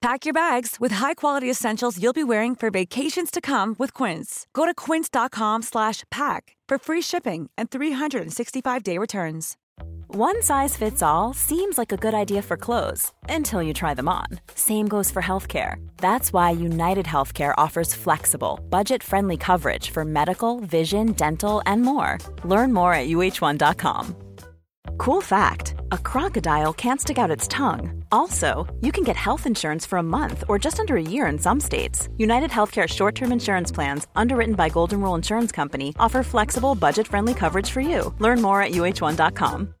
[0.00, 4.46] Pack your bags with high-quality essentials you'll be wearing for vacations to come with Quince.
[4.54, 9.56] Go to quince.com/pack for free shipping and 365-day returns.
[10.08, 14.08] One size fits all seems like a good idea for clothes until you try them
[14.08, 14.26] on.
[14.54, 15.76] Same goes for healthcare.
[15.98, 22.18] That's why United Healthcare offers flexible, budget-friendly coverage for medical, vision, dental, and more.
[22.44, 24.16] Learn more at uh1.com.
[24.98, 28.04] Cool fact a crocodile can't stick out its tongue.
[28.12, 31.38] Also, you can get health insurance for a month or just under a year in
[31.38, 32.08] some states.
[32.18, 37.06] United Healthcare short term insurance plans, underwritten by Golden Rule Insurance Company, offer flexible, budget
[37.06, 38.14] friendly coverage for you.
[38.18, 39.74] Learn more at uh1.com.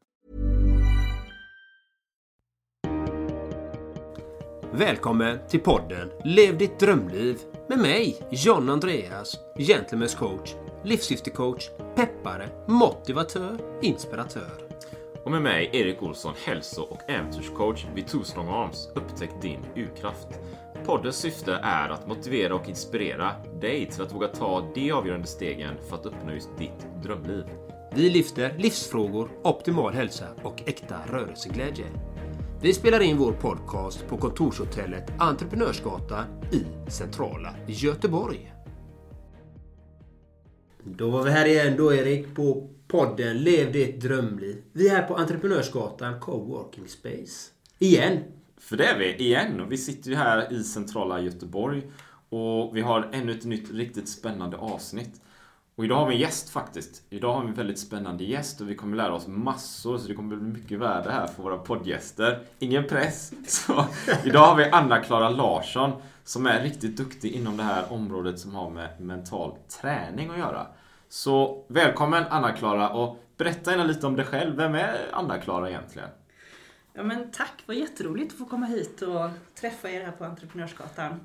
[4.72, 7.36] Välkommen till podden Lev ditt drömliv
[7.68, 14.69] med mig, John Andreas, Gentlemen's coach, livssyftecoach, peppare, motivatör, inspiratör.
[15.24, 18.88] Och med mig Erik Olsson, hälso och äventyrscoach vid Two Strong Arms.
[18.94, 20.28] Upptäck din urkraft.
[20.84, 25.74] Poddens syfte är att motivera och inspirera dig till att våga ta de avgörande stegen
[25.88, 27.44] för att uppnå just ditt drömliv.
[27.94, 31.84] Vi lyfter livsfrågor, optimal hälsa och äkta rörelseglädje.
[32.62, 38.52] Vi spelar in vår podcast på kontorshotellet Entreprenörsgatan i centrala Göteborg.
[40.84, 44.62] Då var vi här igen då Erik på podden Lev ditt drömliv.
[44.72, 47.50] Vi är på Entreprenörsgatan Coworking Space.
[47.78, 48.18] Igen.
[48.58, 49.68] För det är vi igen.
[49.68, 51.82] Vi sitter ju här i centrala Göteborg
[52.28, 55.20] och vi har ännu ett nytt riktigt spännande avsnitt.
[55.74, 57.02] Och idag har vi en gäst faktiskt.
[57.10, 60.14] Idag har vi en väldigt spännande gäst och vi kommer lära oss massor så det
[60.14, 62.42] kommer bli mycket värde här för våra poddgäster.
[62.58, 63.32] Ingen press.
[63.46, 63.86] Så
[64.24, 65.92] idag har vi Anna-Klara Larsson
[66.24, 70.66] som är riktigt duktig inom det här området som har med mental träning att göra.
[71.12, 74.56] Så välkommen Anna-Klara och berätta gärna lite om dig själv.
[74.56, 76.08] Vem är Anna-Klara egentligen?
[76.92, 81.20] Ja, men tack, vad jätteroligt att få komma hit och träffa er här på Entreprenörsgatan.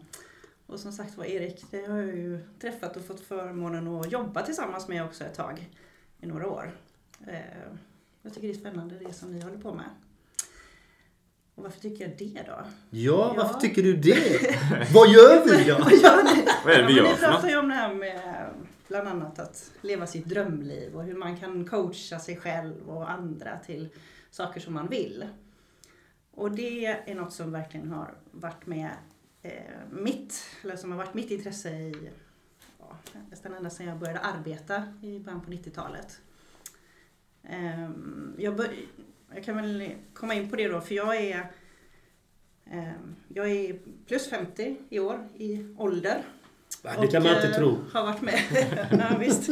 [0.66, 4.41] Och som sagt var Erik, det har jag ju träffat och fått förmånen att jobba
[4.41, 5.69] tillsammans med också ett tag,
[6.22, 6.72] i några år.
[7.28, 7.40] Eh,
[8.22, 9.90] jag tycker det är spännande det som ni håller på med.
[11.56, 12.63] Och varför tycker jag det då?
[12.90, 13.59] Ja, varför ja.
[13.59, 14.56] tycker du det?
[14.94, 15.78] Vad gör vi då?
[16.66, 18.22] Vad är det vi gör för pratar ju om det här med
[18.88, 23.59] bland annat att leva sitt drömliv och hur man kan coacha sig själv och andra
[23.59, 23.90] till
[24.31, 25.28] saker som man vill.
[26.31, 28.91] Och det är något som verkligen har varit med
[29.41, 29.51] eh,
[29.90, 32.09] mitt, eller som har varit mitt intresse i
[32.79, 32.97] ja,
[33.29, 36.19] nästan ända sedan jag började arbeta i början på 90-talet.
[37.44, 37.90] Eh,
[38.38, 38.75] jag, bör,
[39.34, 41.52] jag kan väl komma in på det då, för jag är
[42.66, 42.91] eh,
[43.28, 46.23] jag är plus 50 i år i ålder
[47.01, 47.69] det kan man inte tro.
[47.69, 48.40] Eh, har varit med.
[49.12, 49.50] ja, visst.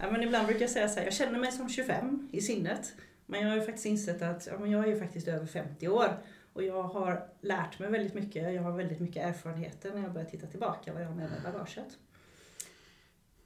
[0.00, 2.92] Ja, men ibland brukar jag säga så här, jag känner mig som 25 i sinnet.
[3.26, 5.88] Men jag har ju faktiskt insett att ja, men jag är ju faktiskt över 50
[5.88, 6.18] år.
[6.52, 8.54] Och jag har lärt mig väldigt mycket.
[8.54, 11.38] Jag har väldigt mycket erfarenheter när jag börjar titta tillbaka vad jag har med mig
[11.38, 11.98] i bagaget.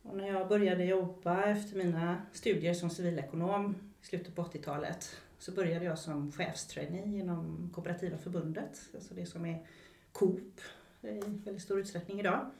[0.03, 5.53] Och när jag började jobba efter mina studier som civilekonom i slutet på 80-talet så
[5.53, 9.67] började jag som chefstrainee inom Kooperativa förbundet, alltså det som är
[10.13, 10.61] Coop
[11.03, 12.51] i väldigt stor utsträckning idag.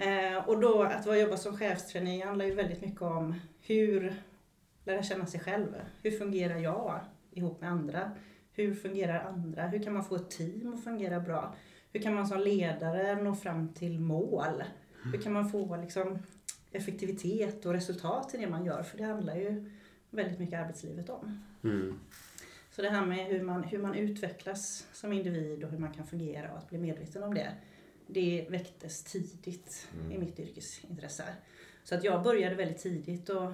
[0.00, 4.14] Eh, och då att vara jobba som chefstrainee handlar ju väldigt mycket om hur
[4.84, 5.68] lära känna sig själv.
[6.02, 7.00] Hur fungerar jag
[7.30, 8.10] ihop med andra?
[8.52, 9.66] Hur fungerar andra?
[9.66, 11.54] Hur kan man få ett team att fungera bra?
[11.92, 14.64] Hur kan man som ledare nå fram till mål?
[15.12, 16.18] Hur kan man få liksom,
[16.72, 18.82] effektivitet och resultat i det man gör?
[18.82, 19.70] För det handlar ju
[20.10, 21.44] väldigt mycket arbetslivet om.
[21.64, 22.00] Mm.
[22.70, 26.06] Så det här med hur man, hur man utvecklas som individ och hur man kan
[26.06, 27.52] fungera och att bli medveten om det
[28.12, 30.12] det väcktes tidigt mm.
[30.12, 31.24] i mitt yrkesintresse.
[31.84, 33.52] Så att jag började väldigt tidigt och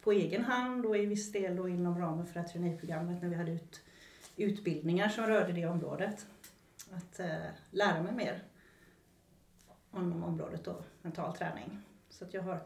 [0.00, 3.52] på egen hand och i viss del då inom ramen för traineeprogrammet när vi hade
[3.52, 3.80] ut,
[4.36, 6.26] utbildningar som rörde det området.
[6.90, 7.36] Att eh,
[7.70, 8.42] lära mig mer
[9.90, 11.78] om området då, mental träning.
[12.10, 12.60] Så att jag har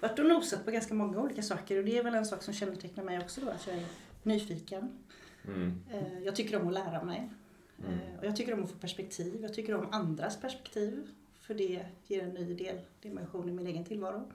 [0.00, 2.54] varit och nosat på ganska många olika saker och det är väl en sak som
[2.54, 3.86] kännetecknar mig också då, att jag är
[4.22, 4.98] nyfiken.
[5.46, 5.82] Mm.
[5.90, 7.30] Eh, jag tycker om att lära mig.
[7.78, 7.92] Mm.
[7.92, 9.38] Eh, och jag tycker om att få perspektiv.
[9.42, 11.08] Jag tycker om andras perspektiv.
[11.40, 14.32] För det ger en ny del, dimension i min egen tillvaro.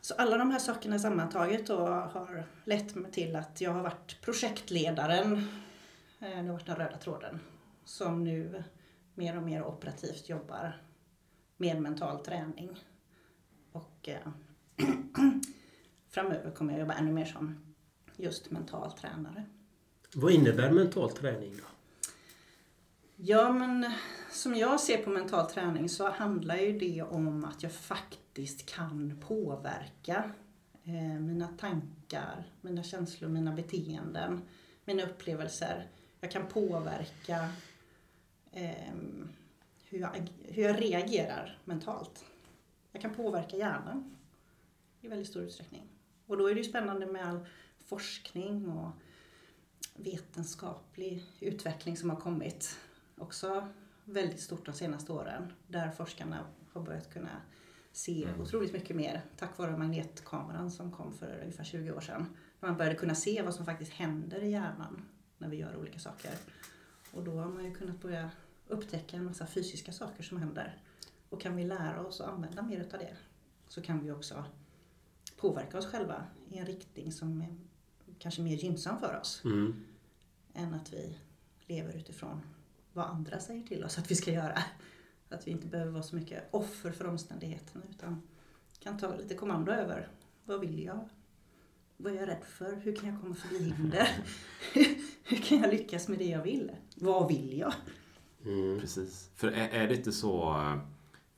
[0.00, 4.20] Så alla de här sakerna sammantaget då har lett mig till att jag har varit
[4.20, 5.32] projektledaren,
[6.20, 7.40] eh, det har varit den röda tråden,
[7.84, 8.64] som nu
[9.14, 10.82] mer och mer operativt jobbar
[11.56, 12.70] med mental träning.
[13.72, 14.28] Och eh,
[16.08, 17.74] framöver kommer jag jobba ännu mer som
[18.16, 19.44] just mental tränare.
[20.16, 21.64] Vad innebär mental träning då?
[23.16, 23.92] Ja, men
[24.30, 29.18] som jag ser på mental träning så handlar ju det om att jag faktiskt kan
[29.28, 30.30] påverka
[30.84, 34.42] eh, mina tankar, mina känslor, mina beteenden,
[34.84, 35.88] mina upplevelser.
[36.20, 37.48] Jag kan påverka
[38.52, 38.94] eh,
[39.84, 42.24] hur, jag, hur jag reagerar mentalt.
[42.92, 44.16] Jag kan påverka hjärnan
[45.00, 45.88] i väldigt stor utsträckning.
[46.26, 47.46] Och då är det ju spännande med all
[47.78, 48.90] forskning och
[49.94, 52.78] vetenskaplig utveckling som har kommit.
[53.18, 53.68] Också
[54.04, 55.52] väldigt stort de senaste åren.
[55.68, 57.40] Där forskarna har börjat kunna
[57.92, 58.40] se mm.
[58.40, 62.26] otroligt mycket mer tack vare magnetkameran som kom för ungefär 20 år sedan.
[62.60, 65.04] Man började kunna se vad som faktiskt händer i hjärnan
[65.38, 66.30] när vi gör olika saker.
[67.12, 68.30] Och då har man ju kunnat börja
[68.68, 70.78] upptäcka en massa fysiska saker som händer.
[71.28, 73.16] Och kan vi lära oss att använda mer utav det
[73.68, 74.44] så kan vi också
[75.36, 77.44] påverka oss själva i en riktning som
[78.18, 79.42] kanske mer gynnsam för oss.
[79.44, 79.84] Mm.
[80.54, 81.18] Än att vi
[81.66, 82.40] lever utifrån
[82.92, 84.62] vad andra säger till oss att vi ska göra.
[85.28, 88.22] Att vi inte behöver vara så mycket offer för omständigheterna utan
[88.78, 90.08] kan ta lite kommando över
[90.44, 91.08] vad vill jag?
[91.96, 92.76] Vad är jag rädd för?
[92.76, 94.08] Hur kan jag komma förbi hinder?
[95.24, 96.70] Hur kan jag lyckas med det jag vill?
[96.94, 97.72] Vad vill jag?
[98.44, 98.80] Mm.
[98.80, 99.30] Precis.
[99.34, 100.54] För är, är, det inte så...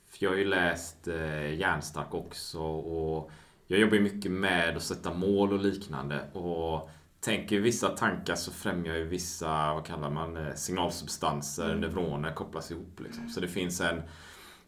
[0.06, 3.30] För jag har ju läst eh, Hjärnstark också och
[3.66, 6.20] jag jobbar ju mycket med att sätta mål och liknande.
[6.32, 6.90] Och
[7.20, 11.80] tänker vissa tankar så främjar ju vissa, vad kallar man eh, signalsubstanser, mm.
[11.80, 13.00] neuroner kopplas ihop.
[13.00, 13.28] Liksom.
[13.28, 14.02] Så det finns en...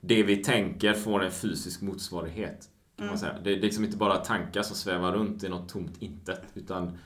[0.00, 2.68] Det vi tänker får en fysisk motsvarighet.
[2.96, 3.18] Kan man mm.
[3.18, 3.34] säga.
[3.44, 6.42] Det är liksom inte bara tankar som svävar runt i något tomt intet.
[6.54, 6.98] Utan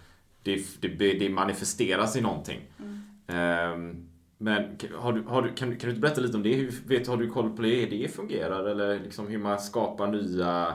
[0.43, 2.61] det, det, det manifesteras i någonting.
[2.79, 3.73] Mm.
[3.73, 6.55] Um, men har du, har du, kan, kan du inte berätta lite om det?
[6.55, 8.65] Hur, vet, har du koll på det, det fungerar?
[8.65, 10.75] Eller liksom hur man skapar nya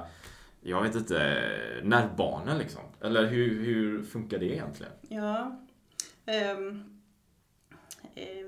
[0.67, 1.49] jag vet inte,
[1.83, 2.81] nervbanor liksom?
[3.01, 4.91] Eller hur, hur funkar det egentligen?
[5.09, 5.59] Ja.
[6.57, 6.83] Um,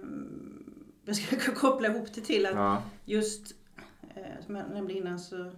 [0.04, 2.84] um, jag ska koppla ihop det till att ja.
[3.06, 3.56] just,
[4.04, 5.52] uh, som jag nämnde innan så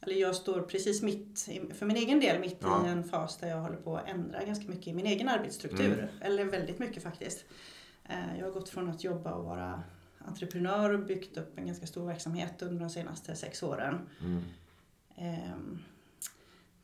[0.00, 2.86] eller jag står precis mitt, för min egen del, mitt ja.
[2.86, 5.92] i en fas där jag håller på att ändra ganska mycket i min egen arbetsstruktur.
[5.92, 6.08] Mm.
[6.20, 7.44] Eller väldigt mycket faktiskt.
[8.10, 9.82] Uh, jag har gått från att jobba och vara
[10.18, 13.98] entreprenör och byggt upp en ganska stor verksamhet under de senaste sex åren.
[14.20, 14.42] Mm.
[15.16, 15.78] Ehm,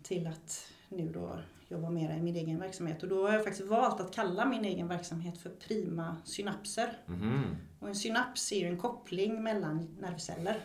[0.03, 1.39] till att nu då
[1.69, 3.03] jobba mer i min egen verksamhet.
[3.03, 6.99] Och då har jag faktiskt valt att kalla min egen verksamhet för prima synapser.
[7.09, 7.57] Mm.
[7.79, 10.61] Och en synaps är ju en koppling mellan nervceller.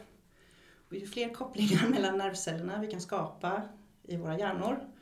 [0.90, 3.62] Och ju fler kopplingar mellan nervcellerna vi kan skapa
[4.04, 4.95] i våra hjärnor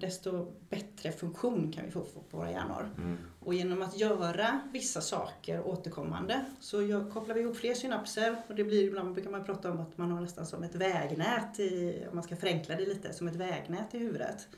[0.00, 2.90] desto bättre funktion kan vi få på våra hjärnor.
[2.98, 3.18] Mm.
[3.40, 8.64] Och genom att göra vissa saker återkommande så kopplar vi ihop fler synapser och det
[8.64, 12.14] blir ibland brukar man prata om att man har nästan som ett vägnät, i, om
[12.14, 14.48] man ska förenkla det lite, som ett vägnät i huvudet.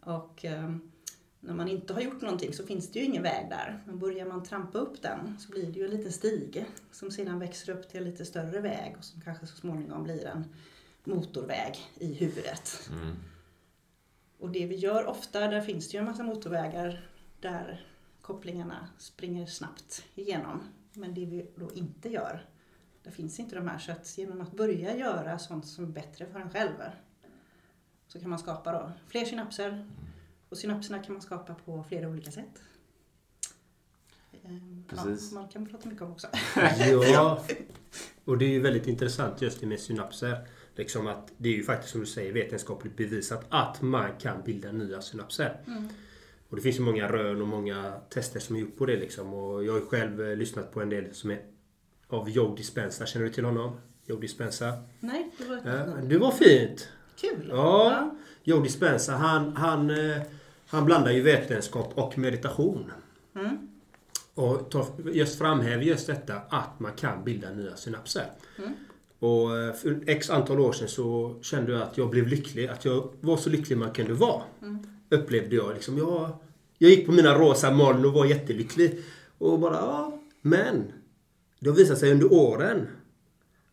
[0.00, 0.70] Och eh,
[1.40, 3.82] när man inte har gjort någonting så finns det ju ingen väg där.
[3.86, 7.38] Men börjar man trampa upp den så blir det ju en liten stige som sedan
[7.38, 10.44] växer upp till en lite större väg och som kanske så småningom blir en
[11.04, 12.90] motorväg i huvudet.
[12.92, 13.16] Mm.
[14.40, 17.08] Och det vi gör ofta, där finns det ju en massa motorvägar
[17.40, 17.86] där
[18.20, 20.62] kopplingarna springer snabbt igenom.
[20.92, 22.46] Men det vi då inte gör,
[23.02, 23.78] där finns inte de här.
[23.78, 26.72] Så att genom att börja göra sånt som är bättre för en själv
[28.06, 29.90] så kan man skapa då fler synapser.
[30.48, 32.62] Och synapserna kan man skapa på flera olika sätt.
[34.44, 35.32] Ehm, Precis.
[35.32, 36.28] Ja, man kan prata mycket om också.
[37.12, 37.44] ja,
[38.24, 40.48] och det är ju väldigt intressant just det med synapser.
[40.80, 44.72] Liksom att det är ju faktiskt som du säger vetenskapligt bevisat att man kan bilda
[44.72, 45.60] nya synapser.
[45.66, 45.88] Mm.
[46.48, 49.34] Och det finns ju många rön och många tester som är gjort på det liksom.
[49.34, 51.40] Och jag har ju själv eh, lyssnat på en del som är
[52.08, 53.06] av Joe Dispenza.
[53.06, 53.80] Känner du till honom?
[54.06, 54.72] Joe Dispenza?
[55.00, 56.88] Nej, det var ett ja, Det var fint!
[57.20, 57.46] Kul!
[57.48, 57.90] Ja.
[57.90, 58.16] ja.
[58.44, 60.22] Joe Dispenza han, han, eh,
[60.66, 62.92] han blandar ju vetenskap och meditation.
[63.34, 63.68] Mm.
[64.34, 68.26] Och tar, just framhäver just detta att man kan bilda nya synapser.
[68.58, 68.74] Mm.
[69.20, 72.66] Och eh, för x antal år sedan så kände jag att jag blev lycklig.
[72.66, 74.42] Att jag var så lycklig man kunde vara.
[74.62, 74.78] Mm.
[75.08, 75.74] Upplevde jag.
[75.74, 76.30] Liksom, jag.
[76.78, 79.02] Jag gick på mina rosa moln och var jättelycklig.
[79.38, 80.20] Och bara, ja.
[80.42, 80.92] Men.
[81.60, 82.86] Det har visat sig under åren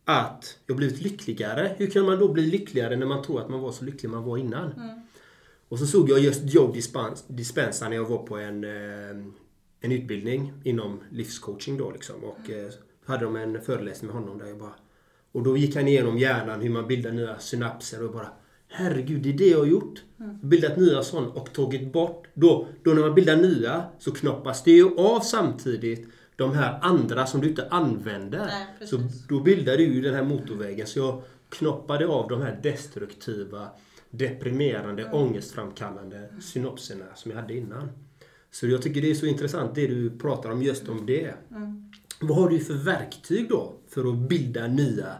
[0.05, 1.75] att jag blivit lyckligare.
[1.77, 4.23] Hur kan man då bli lyckligare när man tror att man var så lycklig man
[4.23, 4.71] var innan?
[4.71, 5.01] Mm.
[5.69, 6.73] Och så såg jag just Joe
[7.27, 9.25] Dispenza när jag var på en, eh,
[9.79, 12.23] en utbildning inom livscoaching då liksom.
[12.23, 12.71] Och mm.
[13.05, 14.75] hade de en föreläsning med honom där jag bara
[15.37, 18.27] och då gick han igenom hjärnan hur man bildar nya synapser och bara
[18.67, 20.03] Herregud, det är det jag har gjort.
[20.19, 20.39] Mm.
[20.41, 22.27] Bildat nya sådana och tagit bort.
[22.33, 27.25] Då, då när man bildar nya så knoppas det ju av samtidigt de här andra
[27.25, 28.45] som du inte använder.
[28.45, 30.87] Nej, så då bildar du ju den här motorvägen.
[30.87, 33.67] Så jag knoppade av de här destruktiva
[34.09, 35.13] deprimerande, Mm.
[35.13, 37.89] ångestframkallande synopserna som jag hade innan.
[38.51, 41.33] Så jag tycker det är så intressant det du pratar om just om det.
[41.51, 41.91] Mm.
[42.21, 45.17] Vad har du för verktyg då för att bilda nya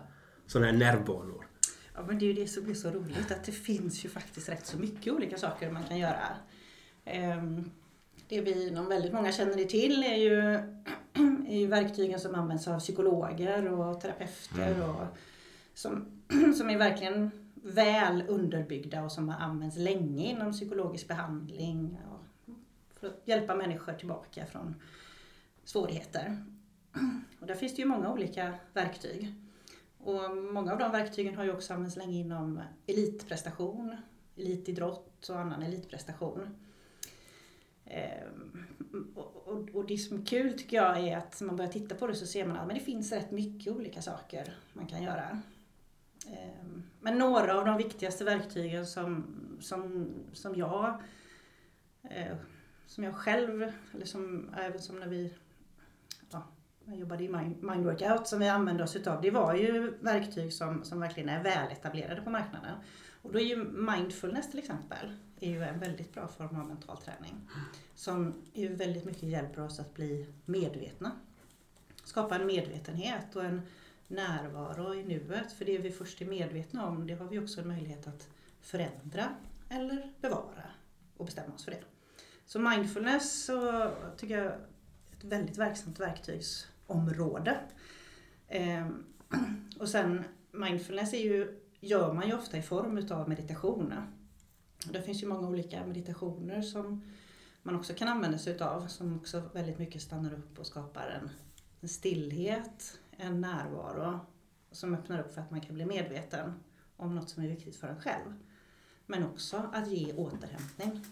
[0.47, 1.47] sådana här nervbanor?
[1.95, 4.49] Ja, men det är ju det som blir så roligt att det finns ju faktiskt
[4.49, 6.27] rätt så mycket olika saker man kan göra.
[7.05, 7.71] Ehm,
[8.29, 10.39] Det vi nog väldigt många känner till är ju,
[11.47, 15.17] är ju verktygen som används av psykologer och terapeuter och
[15.73, 16.05] som,
[16.57, 22.53] som är verkligen väl underbyggda och som har använts länge inom psykologisk behandling och
[22.99, 24.75] för att hjälpa människor tillbaka från
[25.63, 26.45] svårigheter.
[27.39, 29.33] Och där finns det ju många olika verktyg.
[30.07, 33.95] Och många av de verktygen har ju också använts länge inom elitprestation,
[34.35, 36.55] elitidrott och annan elitprestation.
[37.85, 38.67] Ehm,
[39.15, 41.95] och, och, och det som är kul tycker jag är att när man börjar titta
[41.95, 45.03] på det så ser man att men det finns rätt mycket olika saker man kan
[45.03, 45.41] göra.
[46.27, 49.25] Ehm, men några av de viktigaste verktygen som,
[49.61, 51.01] som, som jag
[52.03, 52.37] eh,
[52.85, 55.33] som jag själv, eller som även som när vi
[56.89, 57.29] jag jobbade i
[57.61, 59.21] Mind Workout som vi använde oss utav.
[59.21, 62.75] Det var ju verktyg som, som verkligen är väletablerade på marknaden.
[63.21, 66.97] Och då är ju mindfulness till exempel är ju en väldigt bra form av mental
[66.97, 67.49] träning.
[67.95, 71.11] Som ju väldigt mycket hjälper oss att bli medvetna.
[72.03, 73.61] Skapa en medvetenhet och en
[74.07, 75.51] närvaro i nuet.
[75.51, 78.27] För det vi först är medvetna om det har vi också en möjlighet att
[78.61, 79.35] förändra
[79.69, 80.63] eller bevara
[81.17, 81.83] och bestämma oss för det.
[82.45, 84.59] Så mindfulness så tycker jag är
[85.17, 86.43] ett väldigt verksamt verktyg.
[88.47, 89.05] Ehm,
[89.79, 93.93] och sen mindfulness är ju, gör man ju ofta i form utav meditation.
[94.91, 97.01] Det finns ju många olika meditationer som
[97.63, 101.29] man också kan använda sig utav som också väldigt mycket stannar upp och skapar en,
[101.81, 104.19] en stillhet, en närvaro
[104.71, 106.53] som öppnar upp för att man kan bli medveten
[106.97, 108.33] om något som är viktigt för en själv.
[109.05, 111.05] Men också att ge återhämtning.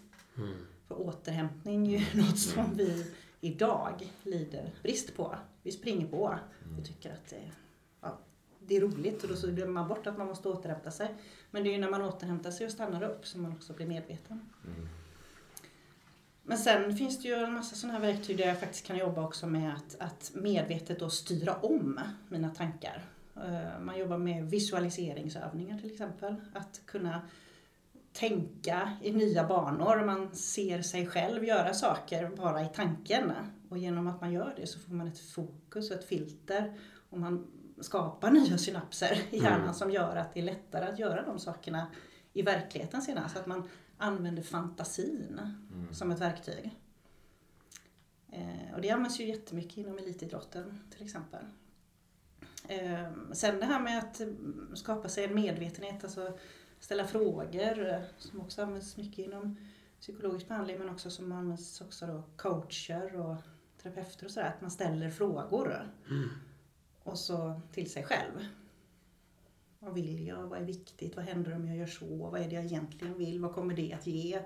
[0.87, 5.35] För återhämtning är ju något som vi idag lider brist på.
[5.65, 6.39] Vi springer på
[6.79, 7.51] och tycker att det,
[8.01, 8.17] ja,
[8.59, 11.15] det är roligt och då så glömmer man bort att man måste återhämta sig.
[11.51, 13.85] Men det är ju när man återhämtar sig och stannar upp som man också blir
[13.87, 14.49] medveten.
[16.43, 19.23] Men sen finns det ju en massa sådana här verktyg där jag faktiskt kan jobba
[19.25, 23.05] också med att, att medvetet då styra om mina tankar.
[23.35, 26.35] Eh, Man jobbar med visualiseringsövningar till exempel.
[26.53, 27.21] Att kunna
[28.13, 30.05] tänka i nya banor.
[30.05, 33.31] Man ser sig själv göra saker bara i tanken.
[33.75, 36.79] Och genom att man gör det så får man ett fokus och ett filter.
[37.09, 37.47] Och man
[37.81, 41.87] skapar nya synapser i hjärnan som gör att det är lättare att göra de sakerna
[42.33, 43.29] i verkligheten sedan.
[43.29, 45.41] Så att man använder fantasin
[45.91, 46.79] som ett verktyg.
[48.31, 51.45] Eh, och det används ju jättemycket inom elitidrotten till exempel.
[52.67, 56.37] Eh, sen det här med att mm, skapa sig en medvetenhet, alltså
[56.79, 59.57] ställa frågor eh, som också används mycket inom
[59.99, 63.35] psykologisk behandling men också som används också då coacher och
[63.85, 64.47] terapeuter och sådär.
[64.47, 65.91] Att man ställer frågor.
[67.03, 68.45] Och så till sig själv.
[69.79, 70.47] Vad vill jag?
[70.47, 71.15] Vad är viktigt?
[71.15, 72.29] Vad händer om jag gör så?
[72.29, 73.39] Vad är det jag egentligen vill?
[73.39, 74.41] Vad kommer det att ge?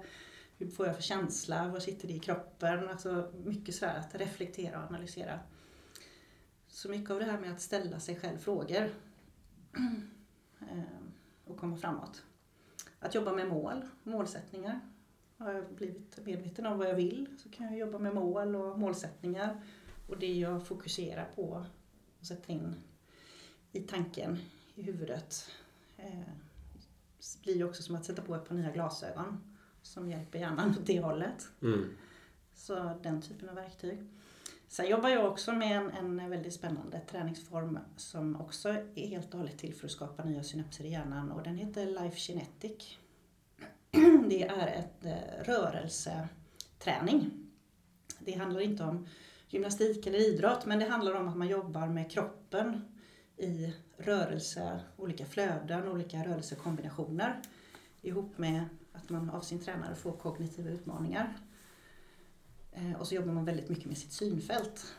[0.57, 1.67] Hur får jag för känsla?
[1.67, 2.89] Vad sitter det i kroppen?
[2.89, 5.39] Alltså mycket sådär att reflektera och analysera.
[6.67, 8.89] Så mycket av det här med att ställa sig själv frågor
[10.61, 10.83] eh,
[11.45, 12.23] och komma framåt.
[12.99, 14.79] Att jobba med mål, målsättningar.
[15.39, 18.79] Har jag blivit medveten om vad jag vill så kan jag jobba med mål och
[18.79, 19.61] målsättningar.
[20.07, 21.65] Och det jag fokuserar på
[22.19, 22.75] och sätter in
[23.71, 24.39] i tanken,
[24.75, 25.51] i huvudet
[25.97, 26.33] eh,
[27.43, 30.85] blir ju också som att sätta på ett par nya glasögon som hjälper hjärnan åt
[30.85, 31.47] det hållet.
[31.61, 31.89] Mm.
[32.53, 34.07] Så den typen av verktyg.
[34.67, 39.39] Sen jobbar jag också med en, en väldigt spännande träningsform som också är helt och
[39.39, 42.97] hållet till för att skapa nya synapser i hjärnan och den heter Life Kinetic.
[44.29, 47.31] Det är ett eh, rörelseträning.
[48.19, 49.07] Det handlar inte om
[49.47, 52.95] gymnastik eller idrott men det handlar om att man jobbar med kroppen
[53.37, 57.41] i rörelse, olika flöden, olika rörelsekombinationer
[58.01, 61.37] ihop med att man av sin tränare får kognitiva utmaningar.
[62.71, 64.95] Eh, och så jobbar man väldigt mycket med sitt synfält.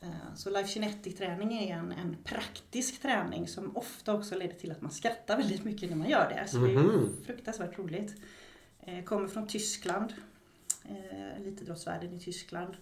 [0.00, 4.80] Eh, Så Life Kinetic-träning är en, en praktisk träning som ofta också leder till att
[4.80, 6.48] man skrattar väldigt mycket när man gör det.
[6.48, 7.16] Så det är Mhm.
[7.26, 8.14] fruktansvärt roligt.
[8.80, 10.14] Eh, Kommer från Tyskland,
[10.84, 12.76] eh, elitidrottsvärlden i Tyskland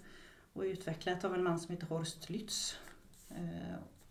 [0.52, 2.74] och är utvecklat av en man som heter Horst Lütz.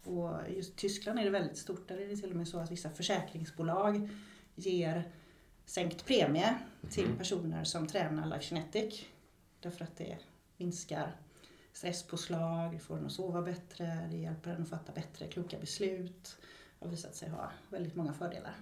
[0.04, 1.88] Och just i Tyskland är det väldigt stort.
[1.88, 4.10] Där är det till och med så att vissa försäkringsbolag
[4.56, 5.12] ger
[5.66, 6.58] sänkt premie
[6.90, 9.06] till personer som tränar Life Kinetic.
[9.60, 10.18] Därför att det
[10.58, 11.16] minskar
[11.76, 16.38] stresspåslag, det får en att sova bättre, det hjälper en att fatta bättre kloka beslut.
[16.80, 18.54] har visat sig ha väldigt många fördelar.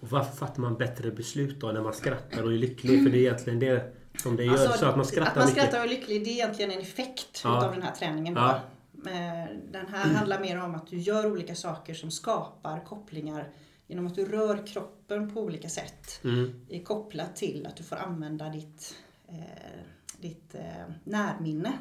[0.00, 3.02] Och varför fattar man bättre beslut då när man skrattar och är lycklig?
[3.02, 4.52] För det är egentligen det som det gör.
[4.52, 5.62] Alltså, så att man skrattar att man mycket.
[5.62, 7.66] skrattar och är lycklig, det är egentligen en effekt Ja.
[7.66, 8.34] av den här träningen.
[8.34, 8.60] Ja.
[9.06, 13.48] Eh, Den här handlar mer om att du gör olika saker som skapar kopplingar
[13.86, 16.20] genom att du rör kroppen på olika sätt.
[16.24, 16.60] Mm.
[16.68, 18.94] är kopplat till att du får använda ditt,
[19.28, 19.80] eh,
[20.18, 20.62] ditt eh,
[21.04, 21.72] närminne,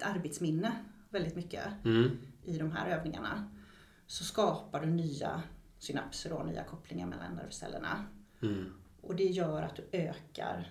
[0.00, 0.72] ditt arbetsminne
[1.10, 2.18] väldigt mycket Mm.
[2.44, 3.50] i de här övningarna.
[4.06, 5.42] Så skapar du nya
[5.78, 8.04] synapser och nya kopplingar mellan nervcellerna.
[8.42, 8.72] Mm.
[9.02, 10.70] Och det gör att du ökar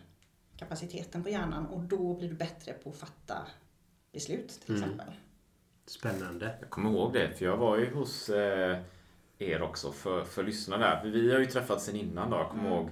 [0.58, 3.38] kapaciteten på hjärnan och då blir du bättre på att fatta
[4.12, 4.84] beslut till Mm.
[4.84, 5.14] exempel.
[5.86, 6.56] Spännande.
[6.60, 8.80] Jag kommer ihåg det, för jag var ju hos eh,
[9.40, 10.44] er också för, för
[10.80, 11.00] där.
[11.02, 12.38] För vi har ju träffats sen innan då.
[12.38, 12.74] Jag kommer Mm.
[12.74, 12.90] ihåg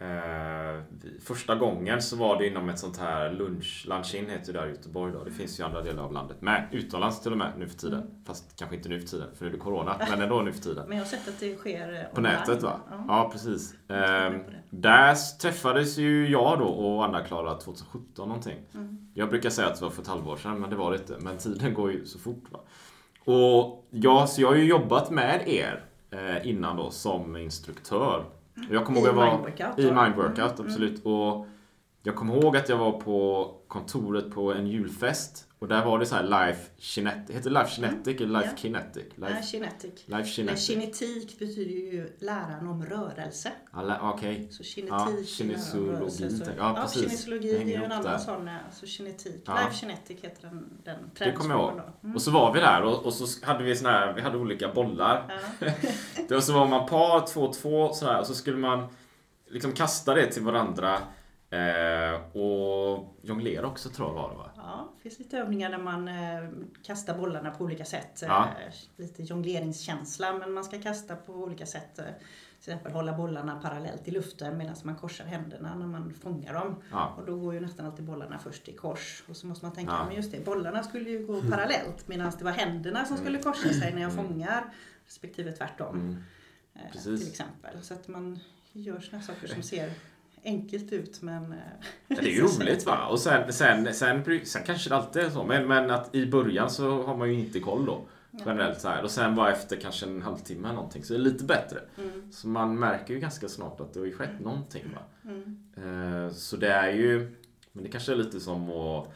[0.00, 0.82] eh,
[1.22, 4.70] första gången så var det inom ett sånt här lunch, lunch-in heter det där i
[4.70, 5.24] Göteborg då.
[5.24, 6.68] Det finns ju andra delar av landet med.
[6.72, 8.00] Utomlands till och med nu för tiden.
[8.00, 8.24] Mm.
[8.24, 9.96] Fast kanske inte nu för tiden, för nu är det Corona.
[10.10, 10.88] Men ändå nu för tiden.
[10.88, 12.32] Men jag har sett att det sker eh, På online.
[12.32, 12.80] nätet va?
[12.90, 13.04] Ja.
[13.08, 13.74] Ja, precis.
[13.86, 14.40] Det.
[14.70, 18.58] där träffades ju jag då och Anna-Klara 2017 någonting.
[18.74, 19.08] Mm.
[19.14, 21.16] Jag brukar säga att det var för ett halvår sedan, men det var det inte.
[21.20, 22.44] Men tiden går ju så fort.
[22.50, 22.60] Va?
[23.24, 28.24] Och ja, så jag har ju jobbat med er eh, innan då som instruktör.
[28.70, 30.02] Jag kommer I ihåg att jag var Workout i då?
[30.02, 31.04] Mind Workout, Mm, absolut.
[31.04, 31.46] Och
[32.02, 35.46] jag kommer ihåg att jag var på kontoret på en julfest.
[35.60, 37.36] Och där var det så här Life Kinetic.
[37.36, 38.56] Heter det Life Kinetic eller Life Ja.
[38.56, 39.04] Kinetic?
[39.16, 39.92] Nej, Life, kinetic.
[40.06, 40.66] Life Kinetic.
[40.66, 43.52] kinetik betyder ju läran om rörelse.
[43.70, 44.48] Alla- Okej.
[44.50, 46.30] Så kinetik Ja, är om rörelse.
[46.30, 46.44] Så.
[46.44, 48.18] Ja, ja, Det är ju en annan där.
[48.18, 48.48] sån.
[48.66, 49.42] Alltså kinetik.
[49.46, 49.54] Ja.
[49.54, 51.80] Life kinetic heter den, den Det kommer jag ihåg.
[52.04, 52.16] Mm.
[52.16, 54.72] Och så var vi där och, och så hade vi såna här, vi hade olika
[54.72, 55.40] bollar.
[55.60, 55.66] Ja.
[56.30, 58.86] Var så var man par, två, två sådär och så skulle man
[59.48, 60.98] liksom kasta det till varandra.
[61.50, 64.50] Eh, och jonglera också tror jag var det va?
[64.56, 66.48] ja, det finns lite övningar där man eh,
[66.82, 68.22] kastar bollarna på olika sätt.
[68.26, 68.48] Ja.
[68.66, 71.98] Eh, lite jongleringskänsla, men man ska kasta på olika sätt.
[71.98, 76.54] Eh, till exempel hålla bollarna parallellt i luften medan man korsar händerna när man fångar
[76.54, 76.82] dem.
[76.90, 77.14] Ja.
[77.18, 79.24] Och då går ju nästan alltid bollarna först i kors.
[79.28, 80.04] Och så måste man tänka, Ja.
[80.06, 83.72] men just det, bollarna skulle ju gå parallellt medan det var händerna som skulle korsa
[83.72, 84.64] sig när jag fångar.
[85.06, 85.94] Respektive tvärtom.
[85.94, 86.16] Mm.
[86.74, 87.02] eh.
[87.02, 87.82] Till exempel.
[87.82, 88.38] Så att man
[88.72, 89.92] gör sådana saker som ser
[90.44, 91.52] enkelt ut men...
[91.52, 91.58] eh,
[92.08, 93.06] Ja, det är ju roligt va?
[93.06, 95.44] Och sen, sen, sen, sen kanske det alltid är så.
[95.44, 98.02] Men, men att i början så har man ju inte koll då.
[98.46, 99.02] Generellt så här.
[99.02, 101.78] Och sen bara efter kanske en halvtimme eller någonting så är det lite bättre.
[101.98, 105.30] Mm, Så man märker ju ganska snart att det har ju skett någonting va.
[105.30, 105.58] mm.
[106.26, 107.36] Eh, Så det är ju
[107.72, 109.12] Men det kanske är lite som att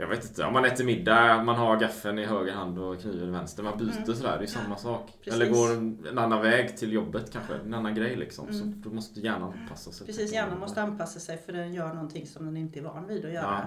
[0.00, 3.28] Jag vet inte, om man äter middag, man har gaffeln i höger hand och kniven
[3.28, 3.62] i vänster.
[3.62, 4.14] Man byter Mm.
[4.16, 5.06] sådär, det är samma sak.
[5.24, 5.34] Precis.
[5.40, 5.72] Eller går
[6.08, 8.52] en, annan väg till jobbet kanske, en annan grej liksom.
[8.52, 8.82] Så Mm.
[8.82, 10.06] då måste hjärnan anpassa sig.
[10.06, 13.24] Precis, hjärnan måste anpassa sig för den gör någonting som den inte är van vid
[13.24, 13.66] att göra.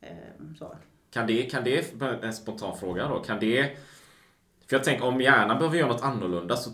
[0.00, 0.76] Ehm, Så.
[1.10, 3.76] Kan det, kan det, en spontan fråga då, kan det
[4.66, 6.70] För jag tänker om hjärnan behöver göra något annorlunda så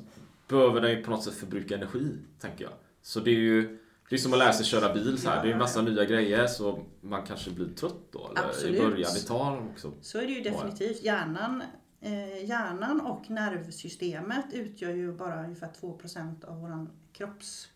[0.49, 2.73] behöver den ju på något sätt förbruka energi, tänker jag.
[3.03, 3.79] Så det är ju
[4.13, 5.43] det är som att lära sig köra bil så här.
[5.43, 8.31] Det är ju massa nya grejer så man kanske blir trött då.
[8.31, 8.77] Eller Absolut.
[8.77, 9.11] i början.
[9.15, 9.93] Det tar också.
[10.01, 11.03] Så är det ju definitivt.
[11.03, 11.63] Hjärnan,
[12.01, 17.69] eh, hjärnan och nervsystemet utgör ju bara ungefär 2% av våran kropps...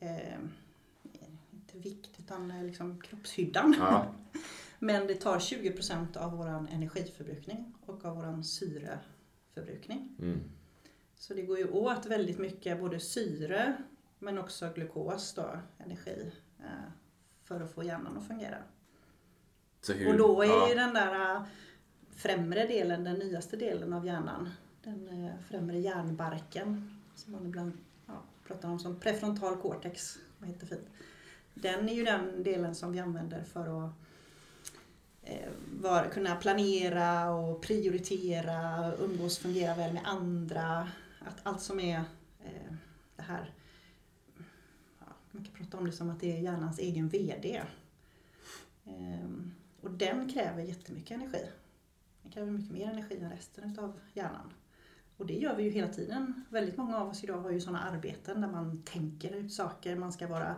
[0.00, 0.38] Eh,
[1.52, 3.74] inte vikt, utan eh, liksom kroppshyddan.
[3.78, 4.14] Ja.
[4.78, 10.16] Men det tar 20% av våran energiförbrukning och av våran syreförbrukning.
[10.18, 10.40] Mm.
[11.16, 13.76] Så det går ju åt väldigt mycket både syre
[14.22, 16.32] men också glukos då, energi.
[16.60, 16.90] eh,
[17.44, 18.58] För att få hjärnan att fungera.
[19.88, 20.68] Hur, Och då är ja.
[20.68, 21.42] ju den där äh,
[22.16, 24.50] främre delen, den nyaste delen av hjärnan,
[24.82, 27.72] den äh, främre hjärnbarken, som man ibland
[28.06, 30.88] ja, pratar om som prefrontal cortex, vad heter fint.
[31.54, 33.92] Den är ju den delen som vi använder för att
[35.22, 40.88] eh, var, kunna planera och prioritera, umgås, fungera väl med andra.
[41.20, 41.96] Att allt som är
[42.44, 42.74] eh,
[43.16, 43.50] det här,
[45.32, 47.62] man kan prata om det som att det är hjärnans egen VD.
[48.84, 51.46] Ehm, och den kräver jättemycket energi.
[52.22, 54.52] Den kräver mycket mer energi än resten av hjärnan.
[55.16, 56.44] Och det gör vi ju hela tiden.
[56.50, 60.12] Väldigt många av oss idag har ju sådana arbeten där man tänker ut saker, man
[60.12, 60.56] ska vara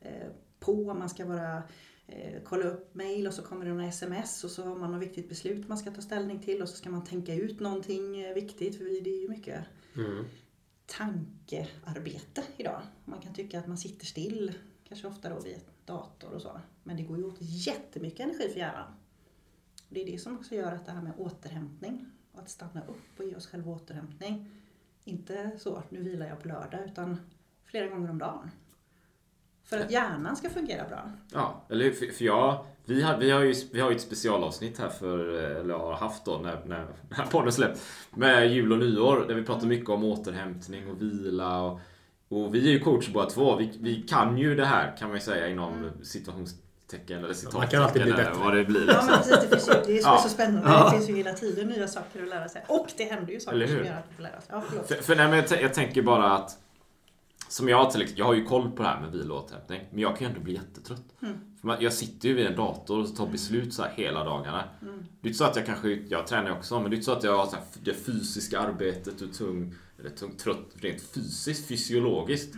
[0.00, 0.28] eh,
[0.60, 1.62] på, man ska vara
[2.06, 5.02] eh, kolla upp mail och så kommer det några sms och så har man något
[5.02, 8.34] viktigt beslut man ska ta ställning till och så ska man tänka ut någonting eh,
[8.34, 9.64] viktigt för det är ju mycket
[9.96, 10.24] Mm
[10.86, 12.82] tankearbete idag.
[13.04, 14.54] Man kan tycka att man sitter still,
[14.88, 16.60] kanske ofta då vid dator och så.
[16.82, 18.94] Men det går ju åt jättemycket energi för hjärnan.
[19.88, 23.18] Det är det som också gör att det här med återhämtning, och att stanna upp
[23.18, 24.50] och ge oss själva återhämtning,
[25.04, 27.16] inte så nu vilar jag på lördag, utan
[27.64, 28.50] flera gånger om dagen.
[29.64, 31.10] För att hjärnan ska fungera bra.
[31.32, 31.92] Ja, eller hur?
[31.92, 35.28] För, för jag, vi, har, vi, har ju, vi har ju ett specialavsnitt här för,
[35.28, 37.80] eller har haft då när, när den här podden släppt.
[38.10, 41.60] Med jul och nyår där vi pratar mycket om återhämtning och vila.
[41.60, 41.80] Och,
[42.28, 43.56] och vi är ju coach båda två.
[43.56, 47.58] Vi, vi kan ju det här kan man ju säga inom situationstecken eller citattecken.
[47.60, 48.32] Man kan alltid bli bättre.
[48.44, 49.06] Vad det blir Ja, liksom.
[49.06, 50.20] men precis, det, finns ju, det är ju Ja.
[50.22, 50.68] så spännande.
[50.68, 50.84] Ja.
[50.84, 52.64] Det finns ju hela tiden nya saker att lära sig.
[52.68, 54.44] Och det händer ju saker som gör att vi får lära oss.
[54.48, 54.62] Ja.
[54.86, 56.58] För, för nej, men jag, jag tänker bara att
[57.54, 59.80] som jag till exempel, jag har ju koll på det här med vila och återhämtning.
[59.90, 61.14] Men jag kan ju ändå bli jättetrött.
[61.60, 64.64] För man, jag sitter ju vid en dator och tar beslut så här hela dagarna.
[64.80, 67.12] Det är inte så att jag kanske, jag tränar också, men det är inte så
[67.12, 71.68] att jag har så här, det fysiska arbetet och tung, eller tung, trött rent fysiskt,
[71.68, 72.54] fysiologiskt.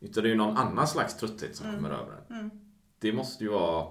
[0.00, 2.50] Utan det är ju någon annan slags trötthet som kommer över en.
[2.98, 3.86] Det måste ju vara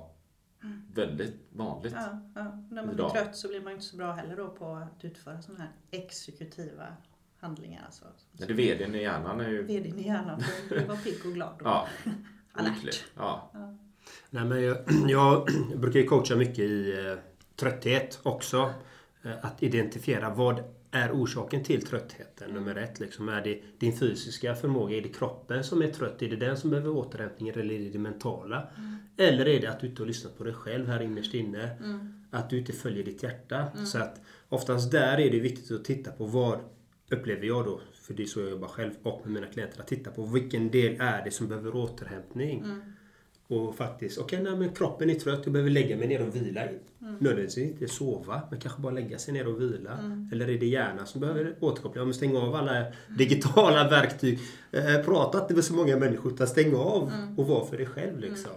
[0.93, 1.93] väldigt vanligt.
[1.95, 2.43] Ja, ja.
[2.71, 3.11] När man Idag.
[3.11, 5.71] blir trött så blir man inte så bra heller då på att utföra sådana här
[5.91, 6.87] exekutiva
[7.47, 7.83] handlingar.
[7.85, 8.05] Alltså.
[8.31, 9.61] Men det vdn i hjärnan är ju...
[9.63, 10.43] VDn i hjärnan
[10.87, 11.87] vara pigg och glad och Ja.
[12.51, 12.73] alert.
[12.75, 12.93] Lycklig.
[13.15, 13.51] Ja.
[14.29, 17.17] Nej, men jag, jag brukar ju coacha mycket i eh,
[17.55, 18.73] trötthet också.
[19.23, 22.99] Eh, att identifiera vad är orsaken till tröttheten, nummer ett.
[22.99, 23.29] Liksom.
[23.29, 24.97] Är det din fysiska förmåga?
[24.97, 26.21] Är det kroppen som är trött?
[26.21, 28.67] Är det den som behöver återhämtning eller är det det mentala?
[29.17, 31.69] Eller är det att du inte har lyssnat på dig själv här innerst inne?
[32.31, 33.67] Att du inte följer ditt hjärta?
[33.85, 36.59] Så att oftast där är det viktigt att titta på vad
[37.09, 39.87] upplever jag då, för det är så jag jobbar själv och med mina klienter, att
[39.87, 42.65] titta på vilken del är det som behöver återhämtning.
[43.49, 46.61] Och faktiskt, okej nej, men kroppen är trött, jag behöver lägga mig ner och vila.
[46.61, 46.79] Mm.
[47.19, 49.99] Nödvändigtvis inte sova, men kanske bara lägga sig ner och vila.
[50.31, 52.01] Eller är det hjärnan som behöver återkoppla?
[52.01, 52.85] Om stänga av alla
[53.17, 54.39] digitala verktyg.
[54.71, 58.19] Eh, prata inte med så många människor, utan stäng av och var för dig själv.
[58.19, 58.51] Liksom.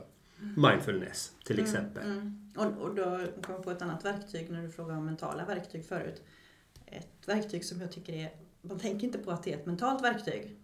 [0.57, 2.03] Mindfulness till exempel.
[2.05, 2.53] Mm.
[2.57, 3.05] Och, och då
[3.43, 6.23] kom jag på ett annat verktyg när du frågade om mentala verktyg förut.
[6.91, 10.03] Ett verktyg som jag tycker är, man tänker inte på att det är ett mentalt
[10.05, 10.57] verktyg.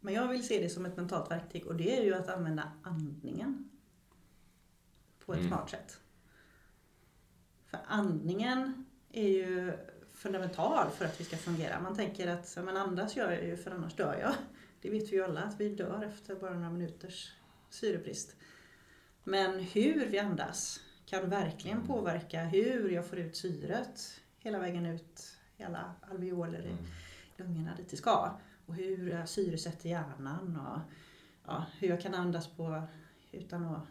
[0.00, 2.72] Men jag vill se det som ett mentalt verktyg och det är ju att använda
[2.82, 3.70] andningen.
[5.24, 5.50] På ett Mm.
[5.50, 6.00] smart sätt.
[7.66, 9.72] För andningen är ju
[10.12, 11.80] fundamental för att vi ska fungera.
[11.80, 14.34] Man tänker att men andas gör jag ju för annars dör jag.
[14.80, 17.32] Det vet vi ju alla att vi dör efter bara några minuters
[17.70, 18.36] syrebrist.
[19.24, 25.35] Men hur vi andas kan verkligen påverka hur jag får ut syret hela vägen ut
[25.64, 26.76] alla alveoler i
[27.36, 28.38] lungorna dit det ska.
[28.66, 30.80] Och hur jag syresätter hjärnan och
[31.46, 32.82] ja, hur jag kan andas på
[33.32, 33.82] utan att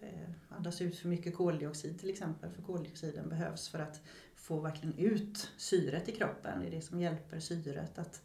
[0.00, 2.50] eh, andas ut för mycket koldioxid till exempel.
[2.50, 4.00] För koldioxiden behövs för att
[4.36, 6.60] få verkligen ut syret i kroppen.
[6.60, 8.22] Det är det som hjälper syret att,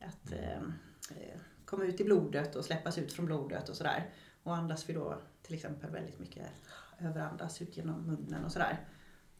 [0.00, 0.62] att eh,
[1.10, 4.10] eh, komma ut i blodet och släppas ut från blodet och sådär.
[4.42, 6.46] Och andas vi då till exempel väldigt mycket
[6.98, 8.86] överandas ut genom munnen och sådär.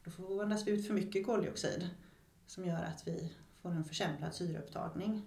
[0.05, 1.91] Då får andas vi ut för mycket koldioxid
[2.53, 5.23] som gör att vi får en försämrad syreupptagning.